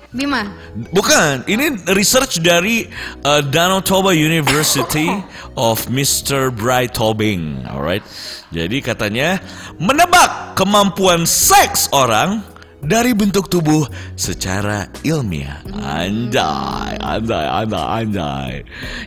[0.09, 0.41] Bima.
[0.89, 1.45] bukan.
[1.45, 2.89] Ini research dari
[3.21, 5.05] uh, Danau Toba University
[5.53, 6.49] of Mr.
[6.49, 8.01] Bright Tobing, alright.
[8.49, 9.37] Jadi katanya
[9.77, 12.41] menebak kemampuan seks orang
[12.81, 13.85] dari bentuk tubuh
[14.17, 15.61] secara ilmiah.
[15.77, 18.53] Anjay, anjay, anjay, anjay.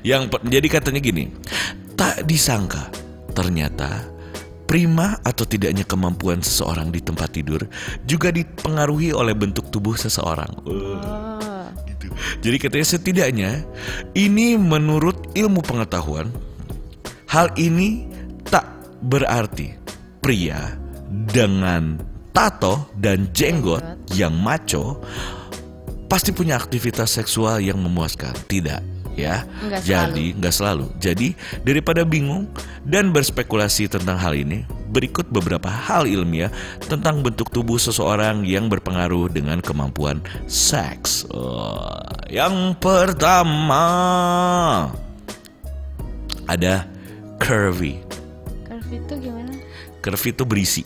[0.07, 1.34] Yang jadi katanya gini,
[1.98, 2.94] tak disangka
[3.34, 4.11] ternyata
[4.73, 7.61] prima atau tidaknya kemampuan seseorang di tempat tidur
[8.09, 10.49] juga dipengaruhi oleh bentuk tubuh seseorang.
[10.64, 12.09] Uh, gitu.
[12.41, 13.51] Jadi katanya setidaknya
[14.16, 16.33] ini menurut ilmu pengetahuan
[17.29, 18.09] hal ini
[18.49, 18.64] tak
[19.05, 19.77] berarti
[20.25, 20.73] pria
[21.29, 22.01] dengan
[22.33, 23.85] tato dan jenggot
[24.16, 25.05] yang maco
[26.09, 28.33] pasti punya aktivitas seksual yang memuaskan.
[28.49, 28.81] Tidak,
[29.16, 29.44] ya.
[29.64, 30.86] Nggak Jadi nggak selalu.
[30.98, 32.48] Jadi daripada bingung
[32.86, 36.52] dan berspekulasi tentang hal ini, berikut beberapa hal ilmiah
[36.84, 41.24] tentang bentuk tubuh seseorang yang berpengaruh dengan kemampuan seks.
[41.32, 43.84] Oh, yang pertama
[46.48, 46.84] ada
[47.40, 48.00] curvy.
[48.68, 49.52] Curve itu gimana?
[50.04, 50.82] Curvy itu berisi.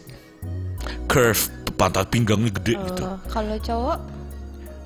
[1.10, 3.02] Curve pantat pinggangnya gede gitu.
[3.04, 3.98] Oh, kalau cowok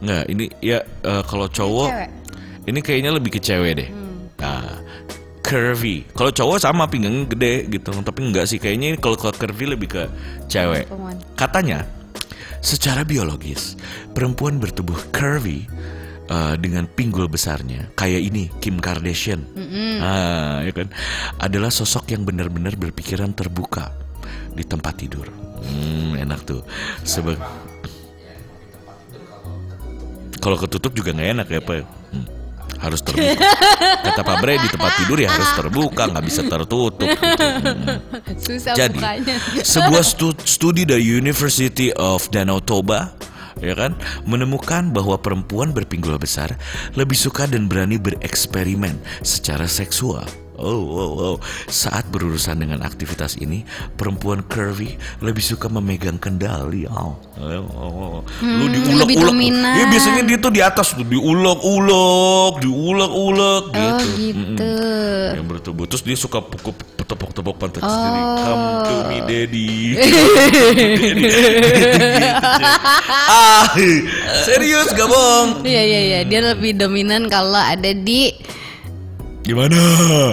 [0.00, 2.08] Nggak, ini ya eh, kalau cowok cewek.
[2.70, 3.90] Ini kayaknya lebih ke cewek deh.
[4.40, 4.80] Nah,
[5.42, 6.06] curvy.
[6.14, 10.02] Kalau cowok sama pinggangnya gede gitu, tapi enggak sih kayaknya kalau kalau curvy lebih ke
[10.46, 10.86] cewek.
[11.34, 11.84] Katanya,
[12.62, 13.74] secara biologis,
[14.14, 15.66] perempuan bertubuh curvy
[16.30, 19.42] eh, dengan pinggul besarnya, kayak ini Kim Kardashian,
[20.00, 20.88] Ah, ya kan,
[21.36, 23.90] adalah sosok yang benar-benar berpikiran terbuka
[24.54, 25.26] di tempat tidur.
[25.60, 26.62] Hmm, enak tuh.
[27.04, 27.36] Sebe-
[30.40, 31.84] kalau ketutup juga nggak enak ya pak.
[32.14, 32.26] Hmm,
[32.80, 33.36] harus terbuka.
[34.08, 37.06] Kata Pak Bre di tempat tidur ya harus terbuka, nggak bisa tertutup.
[37.06, 37.18] gitu.
[37.60, 38.36] Hmm.
[38.40, 39.36] Susah Jadi, bukanya.
[39.60, 43.12] sebuah stu- studi dari University of Danau Toba
[43.60, 43.92] ya kan
[44.24, 46.56] menemukan bahwa perempuan berpinggul besar
[46.96, 50.24] lebih suka dan berani bereksperimen secara seksual.
[50.60, 51.36] Oh, oh, oh.
[51.66, 53.62] Saat berurusan dengan aktivitas ini,
[53.94, 56.84] perempuan curvy lebih suka memegang kendali.
[56.84, 58.18] Oh, oh, oh.
[58.38, 59.00] Lu Hmm, diulek-ulek.
[59.00, 59.74] lebih dominan.
[59.74, 64.04] Ya biasanya dia tuh di atas tuh diulek-ulek, diulek-ulek Oh gitu.
[64.14, 64.70] gitu.
[65.32, 68.20] Yang bertubuh terus dia suka pukul tepok-tepok pantat sendiri.
[68.38, 69.96] Come to me daddy.
[73.30, 73.64] ah,
[74.44, 75.62] serius gak bohong?
[75.62, 78.30] Iya iya iya, dia lebih dominan kalau ada di
[79.50, 79.82] Gimana?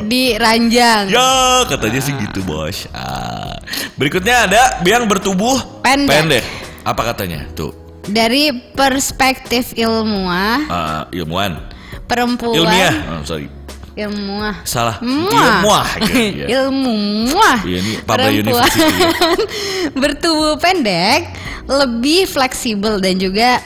[0.06, 1.10] di ranjang.
[1.10, 2.86] Ya, katanya sih gitu, Bos.
[2.94, 3.58] Ah.
[3.98, 6.46] Berikutnya ada yang bertubuh Pendek.
[6.86, 7.50] Apa katanya?
[7.58, 7.74] Tuh.
[8.06, 11.58] Dari perspektif ilmuah, Ah, ilmuwan.
[12.06, 12.94] perempuan Ilmiah.
[13.12, 13.50] Oh, sorry.
[13.98, 15.02] ilmuah Salah.
[15.02, 15.66] Muah.
[15.66, 15.88] Ilmuah.
[16.14, 16.46] Iya.
[16.62, 16.94] ilmu
[17.28, 19.10] muah Iya, ini Perempuan ya.
[20.06, 21.34] bertubuh pendek
[21.66, 23.58] lebih fleksibel dan juga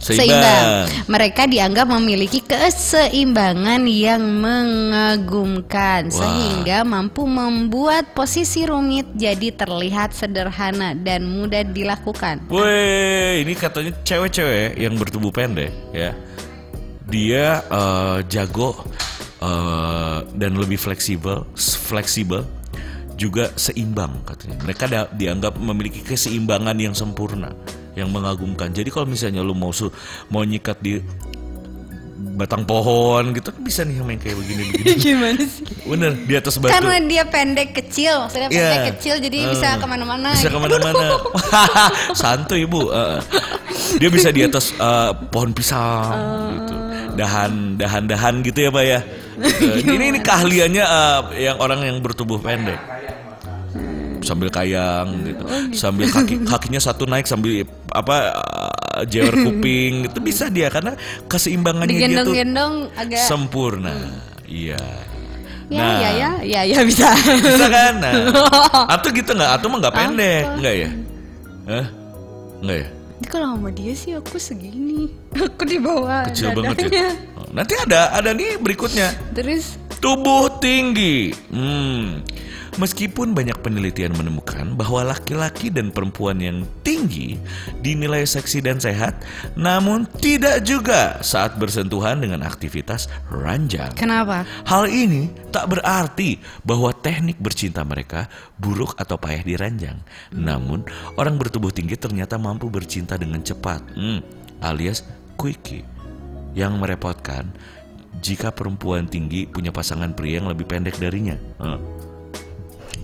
[0.00, 0.28] Seimbang.
[0.28, 0.66] seimbang.
[1.08, 6.18] Mereka dianggap memiliki keseimbangan yang mengagumkan Wah.
[6.18, 12.46] sehingga mampu membuat posisi rumit jadi terlihat sederhana dan mudah dilakukan.
[12.50, 16.12] Woi, ini katanya cewek-cewek yang bertubuh pendek ya.
[17.04, 18.80] Dia eh, jago
[19.44, 22.42] eh, dan lebih fleksibel, fleksibel
[23.14, 24.58] juga seimbang katanya.
[24.66, 24.84] Mereka
[25.14, 27.54] dianggap memiliki keseimbangan yang sempurna,
[27.94, 28.70] yang mengagumkan.
[28.70, 29.92] Jadi kalau misalnya lu mau su-
[30.28, 30.98] mau nyikat di
[32.34, 34.86] batang pohon gitu bisa nih main kayak begini-begini.
[35.04, 35.62] Gimana sih?
[35.84, 36.72] Bener di atas batu.
[36.72, 38.58] Karena dia pendek kecil, maksudnya Iya.
[38.58, 40.28] pendek kecil jadi bisa Eh, ke mana-mana.
[40.32, 40.54] Bisa gitu.
[40.54, 41.06] ke mana-mana.
[42.18, 42.90] Santuy ibu.
[42.90, 43.18] Eh,
[43.98, 46.10] dia bisa di atas eh, pohon pisang
[46.58, 46.74] gitu.
[47.14, 49.00] Dahan, dahan-dahan gitu ya pak ya.
[49.38, 52.78] Eh, ini ini keahliannya eh, yang orang yang bertubuh pendek.
[54.24, 55.44] Sambil kayang gitu,
[55.76, 57.62] sambil kaki kakinya satu naik sambil
[57.92, 58.16] apa
[58.96, 60.96] eh, jewer kuping gitu bisa dia karena
[61.28, 62.34] keseimbangannya dia tuh
[62.96, 63.92] agak sempurna.
[64.48, 64.80] Iya.
[65.72, 65.96] ya Nah.
[66.00, 67.08] ya ya ya ya bisa.
[67.40, 68.00] Bisa kan?
[68.00, 68.12] Nah.
[68.96, 69.50] Atau gitu nggak?
[69.60, 70.90] Atau mah nggak pendek, nggak ya?
[71.68, 71.86] Hah?
[72.60, 72.88] Nggak ya?
[73.14, 75.08] Ini kalau sama dia sih aku segini.
[75.44, 76.86] Aku di bawah Kecil banget ya.
[76.86, 77.08] dadanya.
[77.40, 79.08] Oh, Nanti ada, ada nih berikutnya.
[79.32, 81.32] Terus Tubuh tinggi.
[81.48, 82.20] Hmm.
[82.74, 87.38] Meskipun banyak penelitian menemukan bahwa laki-laki dan perempuan yang tinggi
[87.78, 89.14] dinilai seksi dan sehat,
[89.54, 93.94] namun tidak juga saat bersentuhan dengan aktivitas ranjang.
[93.94, 94.42] kenapa?
[94.66, 98.26] Hal ini tak berarti bahwa teknik bercinta mereka
[98.58, 100.02] buruk atau payah diranjang.
[100.34, 100.82] Namun,
[101.14, 104.20] orang bertubuh tinggi ternyata mampu bercinta dengan cepat, hmm,
[104.66, 105.06] alias
[105.38, 105.86] quickie.
[106.54, 107.50] Yang merepotkan
[108.22, 111.34] jika perempuan tinggi punya pasangan pria yang lebih pendek darinya.
[111.58, 112.13] Hmm.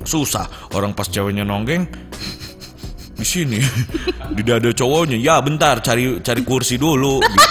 [0.04, 1.84] Susah, orang pas ceweknya nonggeng
[3.20, 3.60] di sini.
[4.32, 5.20] Di dada cowoknya.
[5.20, 7.48] Ya bentar cari cari kursi dulu gitu.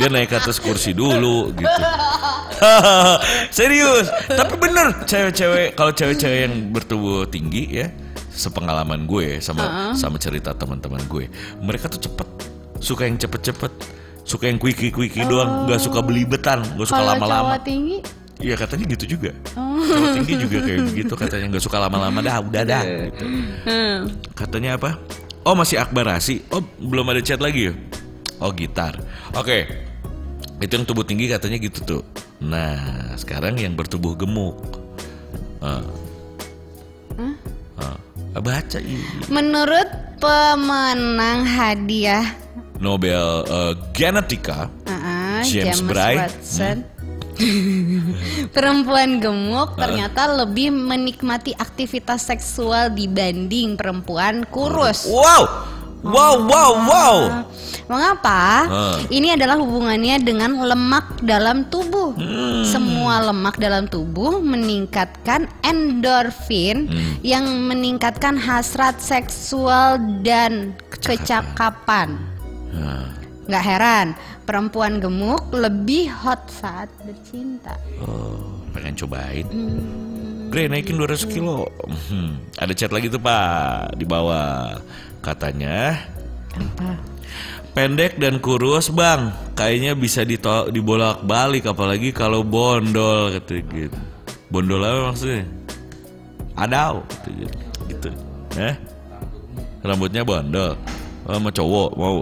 [0.00, 1.82] dia naik ke atas kursi dulu gitu.
[3.56, 4.08] Serius.
[4.24, 7.92] Tapi bener cewek-cewek kalau cewek-cewek yang bertubuh tinggi ya
[8.32, 11.28] sepengalaman gue sama sama cerita teman-teman gue
[11.60, 12.28] mereka tuh cepet.
[12.80, 13.72] Suka yang cepet-cepet
[14.22, 15.68] suka yang quickie-quickie doang.
[15.68, 17.60] Nggak suka belibetan nggak suka lama-lama.
[17.60, 18.00] tinggi
[18.42, 22.62] Iya katanya gitu juga Cowok tinggi juga kayak begitu katanya nggak suka lama-lama dah udah
[22.66, 23.24] dah gitu.
[23.66, 23.98] hmm.
[24.34, 24.98] Katanya apa?
[25.42, 26.42] Oh masih akbarasi.
[26.54, 27.74] Oh belum ada chat lagi ya?
[28.38, 28.94] Oh gitar.
[29.34, 29.66] Oke.
[30.62, 32.02] Itu yang tubuh tinggi katanya gitu tuh.
[32.42, 34.58] Nah sekarang yang bertubuh gemuk.
[35.58, 35.82] Ah.
[37.78, 37.98] Ah.
[38.38, 39.02] Baca ini.
[39.30, 39.86] Menurut
[40.18, 42.26] pemenang hadiah
[42.82, 44.66] Nobel eh, Genetika.
[44.86, 46.18] uh-uh, James Bray.
[46.18, 46.82] Watson
[48.54, 55.06] Perempuan gemuk ternyata lebih menikmati aktivitas seksual dibanding perempuan kurus.
[55.08, 55.42] Wow,
[56.02, 57.16] wow, wow, wow.
[57.90, 58.42] Mengapa?
[58.70, 58.96] Ah.
[59.12, 62.16] Ini adalah hubungannya dengan lemak dalam tubuh.
[62.16, 62.64] Hmm.
[62.64, 67.20] Semua lemak dalam tubuh meningkatkan endorfin Hmm.
[67.20, 72.16] yang meningkatkan hasrat seksual dan kecakapan.
[72.72, 73.11] Nah,
[73.42, 74.06] Nggak heran,
[74.46, 77.74] perempuan gemuk lebih hot saat bercinta.
[78.06, 79.46] oh, pengen cobain.
[80.52, 81.64] Bre naikin 200 kilo.
[82.12, 84.76] Hmm, ada chat lagi tuh pak di bawah.
[85.22, 85.96] Katanya
[86.52, 86.98] Apa?
[87.72, 93.96] Pendek dan kurus bang, kayaknya bisa dito- dibolak balik apalagi kalau bondol kata gitu.
[94.52, 95.48] Bondol apa maksudnya?
[96.52, 97.56] Adau gitu.
[97.88, 98.10] gitu.
[98.60, 98.76] Eh?
[99.80, 100.76] Rambutnya bondol.
[101.24, 102.16] Oh, sama cowok mau.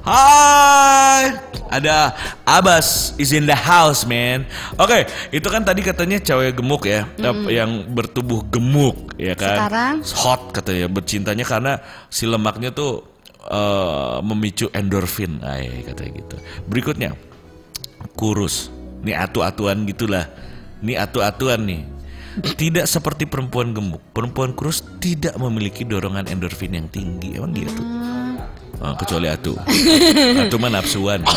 [0.00, 1.36] Hai,
[1.68, 2.16] ada
[2.48, 4.48] Abbas is in the house, man.
[4.80, 7.04] Oke, itu kan tadi katanya cewek gemuk ya,
[7.52, 9.68] yang bertubuh gemuk, ya kan?
[9.68, 9.94] Sekarang?
[10.16, 13.04] hot katanya bercintanya karena si lemaknya tuh
[13.44, 16.36] eh, memicu endorfin, ay katanya gitu.
[16.64, 17.12] Berikutnya
[18.16, 18.72] kurus,
[19.04, 20.32] nih atu-atuan gitulah,
[20.80, 21.84] nih atu-atuan nih.
[22.40, 27.84] Tidak seperti perempuan gemuk, perempuan kurus tidak memiliki dorongan endorfin yang tinggi, emang gitu.
[28.80, 29.52] Oh, kecuali atu,
[30.48, 31.20] atu mah nafsuan.
[31.20, 31.36] Nah,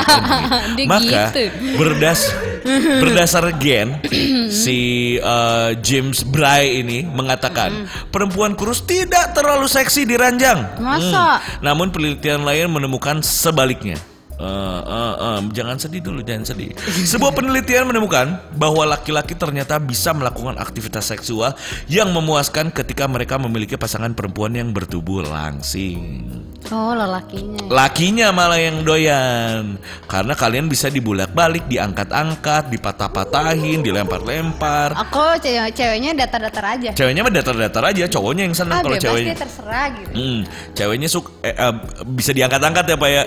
[0.00, 0.56] ya kan gitu.
[0.72, 1.44] Dia Maka gitu.
[1.76, 2.20] berdas
[3.04, 4.00] berdasar gen
[4.64, 4.78] si
[5.20, 10.64] uh, James Bray ini mengatakan perempuan kurus tidak terlalu seksi di ranjang.
[10.80, 11.44] Masa?
[11.60, 14.00] Namun penelitian lain menemukan sebaliknya.
[14.42, 16.74] Eh, eh, eh, jangan sedih dulu, jangan sedih.
[17.14, 21.54] Sebuah penelitian menemukan bahwa laki-laki ternyata bisa melakukan aktivitas seksual
[21.86, 26.26] yang memuaskan ketika mereka memiliki pasangan perempuan yang bertubuh langsing.
[26.70, 27.68] Oh lelakinya.
[27.68, 36.78] Lakinya malah yang doyan Karena kalian bisa dibulak-balik Diangkat-angkat, dipatah-patahin, dilempar-lempar Aku cewek ceweknya datar-datar
[36.78, 36.90] aja.
[36.94, 40.12] Ceweknya mah datar-datar aja Cowoknya yang senang Ah kalau ceweknya terserah gitu.
[40.14, 40.40] Hmm,
[40.72, 41.74] ceweknya suka eh, eh,
[42.06, 43.22] bisa diangkat-angkat ya pak ya,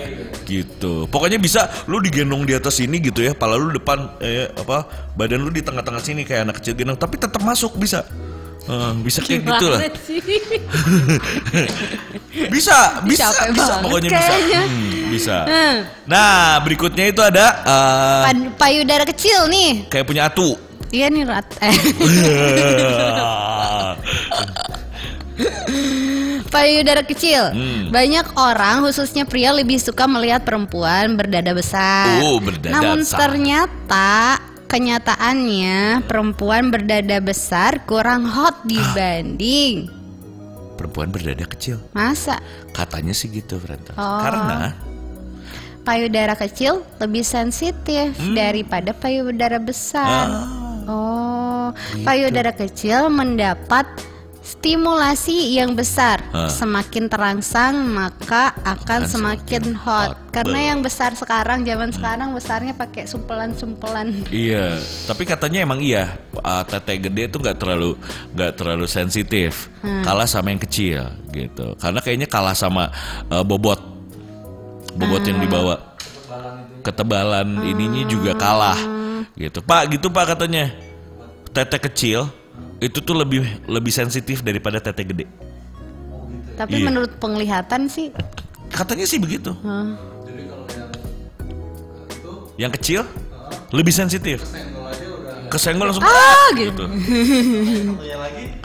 [0.48, 0.94] gitu.
[1.06, 5.40] Pokoknya bisa, lu digendong di atas sini gitu ya, pala lu depan, eh, apa, badan
[5.40, 8.02] lu di tengah-tengah sini kayak anak kecil gendong, tapi tetap masuk bisa,
[8.66, 9.78] Eh, bisa kayak gitu lah.
[9.78, 9.94] Gimana?
[12.50, 14.60] Bisa, bisa, Capek bisa, banget pokoknya kayaknya.
[14.60, 15.36] bisa, Hmm, bisa.
[16.04, 19.86] Nah, berikutnya itu ada eh, Pan- payudara kecil nih.
[19.86, 20.58] kayak punya atu.
[20.90, 21.46] Iya nih rat.
[21.62, 21.70] Eh,
[26.56, 27.52] payudara kecil.
[27.52, 27.92] Hmm.
[27.92, 32.24] Banyak orang khususnya pria lebih suka melihat perempuan berdada besar.
[32.24, 33.18] Oh, berdada Namun besar.
[33.20, 39.86] ternyata kenyataannya perempuan berdada besar kurang hot dibanding
[40.74, 42.36] Perempuan berdada kecil, masa
[42.76, 43.96] katanya sih gitu, Frenta.
[43.96, 44.20] Oh.
[44.20, 44.76] Karena
[45.88, 50.28] payudara kecil lebih sensitif daripada payudara besar.
[50.28, 50.36] Hmm.
[50.36, 51.74] Ah, Oh,
[52.06, 53.82] payudara kecil mendapat
[54.46, 56.22] stimulasi yang besar.
[56.30, 56.46] Ah.
[56.46, 60.14] Semakin terangsang maka akan Akan semakin semakin hot.
[60.14, 60.30] hot.
[60.30, 64.30] Karena yang besar sekarang zaman sekarang besarnya pakai sumpelan-sumpelan.
[64.30, 64.78] Iya,
[65.10, 67.98] tapi katanya emang iya uh, tete gede tuh nggak terlalu
[68.36, 69.72] nggak terlalu sensitif,
[70.06, 71.74] kalah sama yang kecil gitu.
[71.80, 72.92] Karena kayaknya kalah sama
[73.32, 73.80] uh, bobot,
[74.94, 75.96] bobot yang dibawa,
[76.84, 78.78] ketebalan ininya juga kalah
[79.34, 79.64] gitu.
[79.64, 80.70] Pak, gitu pak katanya
[81.50, 82.28] tete kecil
[82.76, 85.24] itu tuh lebih lebih sensitif daripada tete gede.
[86.56, 86.84] Tapi Iya.
[86.88, 88.08] menurut penglihatan sih
[88.66, 89.52] Katanya sih begitu.
[89.54, 89.94] hmm,
[92.56, 93.00] Yang kecil
[93.70, 94.40] lebih sensitif.
[95.46, 96.84] Kesenggol langsung ah gitu.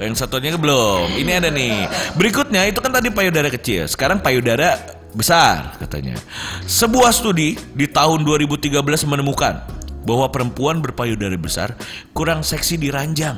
[0.02, 1.14] Yang satunya belum.
[1.14, 1.86] Ini ada nih.
[2.18, 3.86] Berikutnya itu kan tadi payudara kecil.
[3.86, 4.80] Sekarang payudara
[5.14, 6.18] besar katanya.
[6.66, 9.62] Sebuah studi di tahun 2013 menemukan
[10.02, 11.78] bahwa perempuan berpayudara besar
[12.16, 13.38] kurang seksi di ranjang.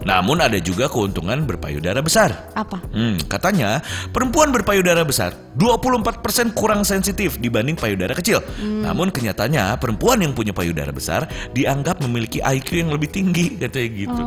[0.00, 2.52] Namun ada juga keuntungan berpayudara besar.
[2.56, 2.80] Apa?
[2.92, 8.40] Hmm, katanya perempuan berpayudara besar 24% kurang sensitif dibanding payudara kecil.
[8.60, 14.22] Namun kenyataannya perempuan yang punya payudara besar dianggap memiliki IQ yang lebih tinggi katanya gitu.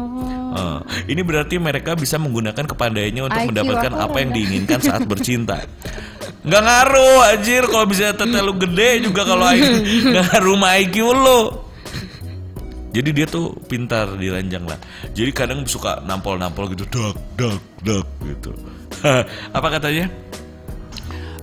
[0.53, 5.65] Eh, ini berarti mereka bisa menggunakan kepandaiannya untuk IQ mendapatkan apa yang diinginkan saat bercinta.
[6.43, 9.65] Nggak ngaruh anjir kalau bisa tete lu gede juga kalau IQ
[10.13, 11.41] nggak ngaruh sama IQ lu.
[12.93, 14.77] Jadi dia tuh pintar di ranjang lah.
[15.17, 18.53] Jadi kadang suka nampol-nampol gitu, dak, dak, dak gitu.
[19.57, 20.13] Apa katanya?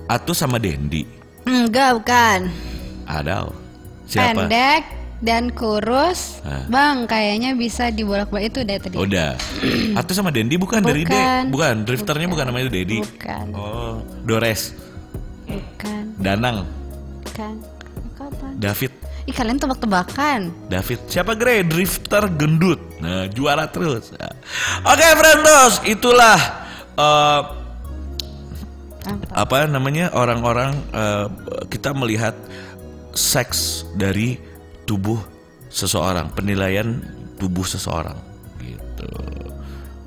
[0.07, 1.03] Atu sama Dendi.
[1.43, 2.39] Enggak, bukan.
[3.03, 3.51] Ada.
[4.07, 4.47] Siapa?
[4.47, 4.83] Pendek
[5.19, 6.39] dan kurus.
[6.47, 6.63] Ah.
[6.71, 8.95] Bang, kayaknya bisa dibolak-balik itu deh tadi.
[8.95, 9.35] Udah.
[9.99, 11.11] Atu sama Dendi bukan, dari D.
[11.11, 11.43] Bukan.
[11.51, 13.03] Bukan, drifternya bukan namanya Dedi.
[13.03, 13.45] Bukan.
[13.51, 14.71] Oh, Dores,
[15.51, 16.03] Bukan.
[16.15, 16.63] Danang,
[17.27, 17.53] Bukan.
[18.15, 18.51] Kapan?
[18.55, 19.00] David.
[19.21, 20.49] Ih, kalian tebak-tebakan.
[20.65, 24.33] David siapa Grey drifter gendut nah juara terus Nah.
[24.85, 26.37] oke friendos itulah
[26.93, 27.41] eh,
[29.01, 29.25] Apa?
[29.33, 31.25] apa namanya orang-orang eh,
[31.69, 32.33] kita melihat
[33.13, 34.37] seks dari
[34.85, 35.17] tubuh
[35.69, 37.01] seseorang penilaian
[37.37, 38.17] tubuh seseorang
[38.61, 39.09] gitu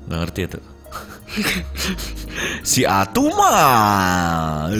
[0.07, 0.59] nggak ngerti itu
[2.71, 4.71] si Atu mah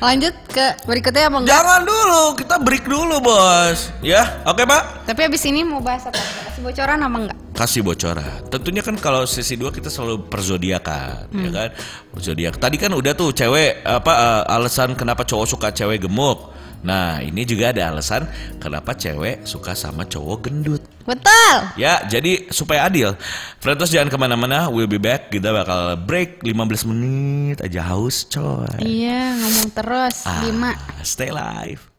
[0.00, 1.52] Lanjut ke berikutnya apa enggak?
[1.52, 6.16] jangan dulu kita break dulu bos ya oke pak Tapi abis ini mau bahas apa?
[6.16, 7.36] kasih bocoran apa enggak?
[7.52, 8.40] kasih bocoran.
[8.48, 11.70] Tentunya kan kalau sesi 2 kita selalu perzodiakan, ya kan?
[12.16, 12.56] Zodiak.
[12.56, 16.48] Tadi kan udah tuh cewek apa eh, alasan kenapa cowok suka cewek gemuk.
[16.80, 18.24] Nah, ini juga ada alasan
[18.56, 20.82] kenapa cewek suka sama cowok gendut.
[21.04, 21.54] Betul.
[21.76, 23.16] Ya, jadi supaya adil.
[23.60, 25.28] Frentos jangan ke mana-mana, we'll be back.
[25.28, 28.80] Kita bakal break 15 menit aja haus coy.
[28.80, 30.24] Iya, ngomong terus.
[30.24, 30.72] Ah, Lima.
[31.02, 31.89] Stay live.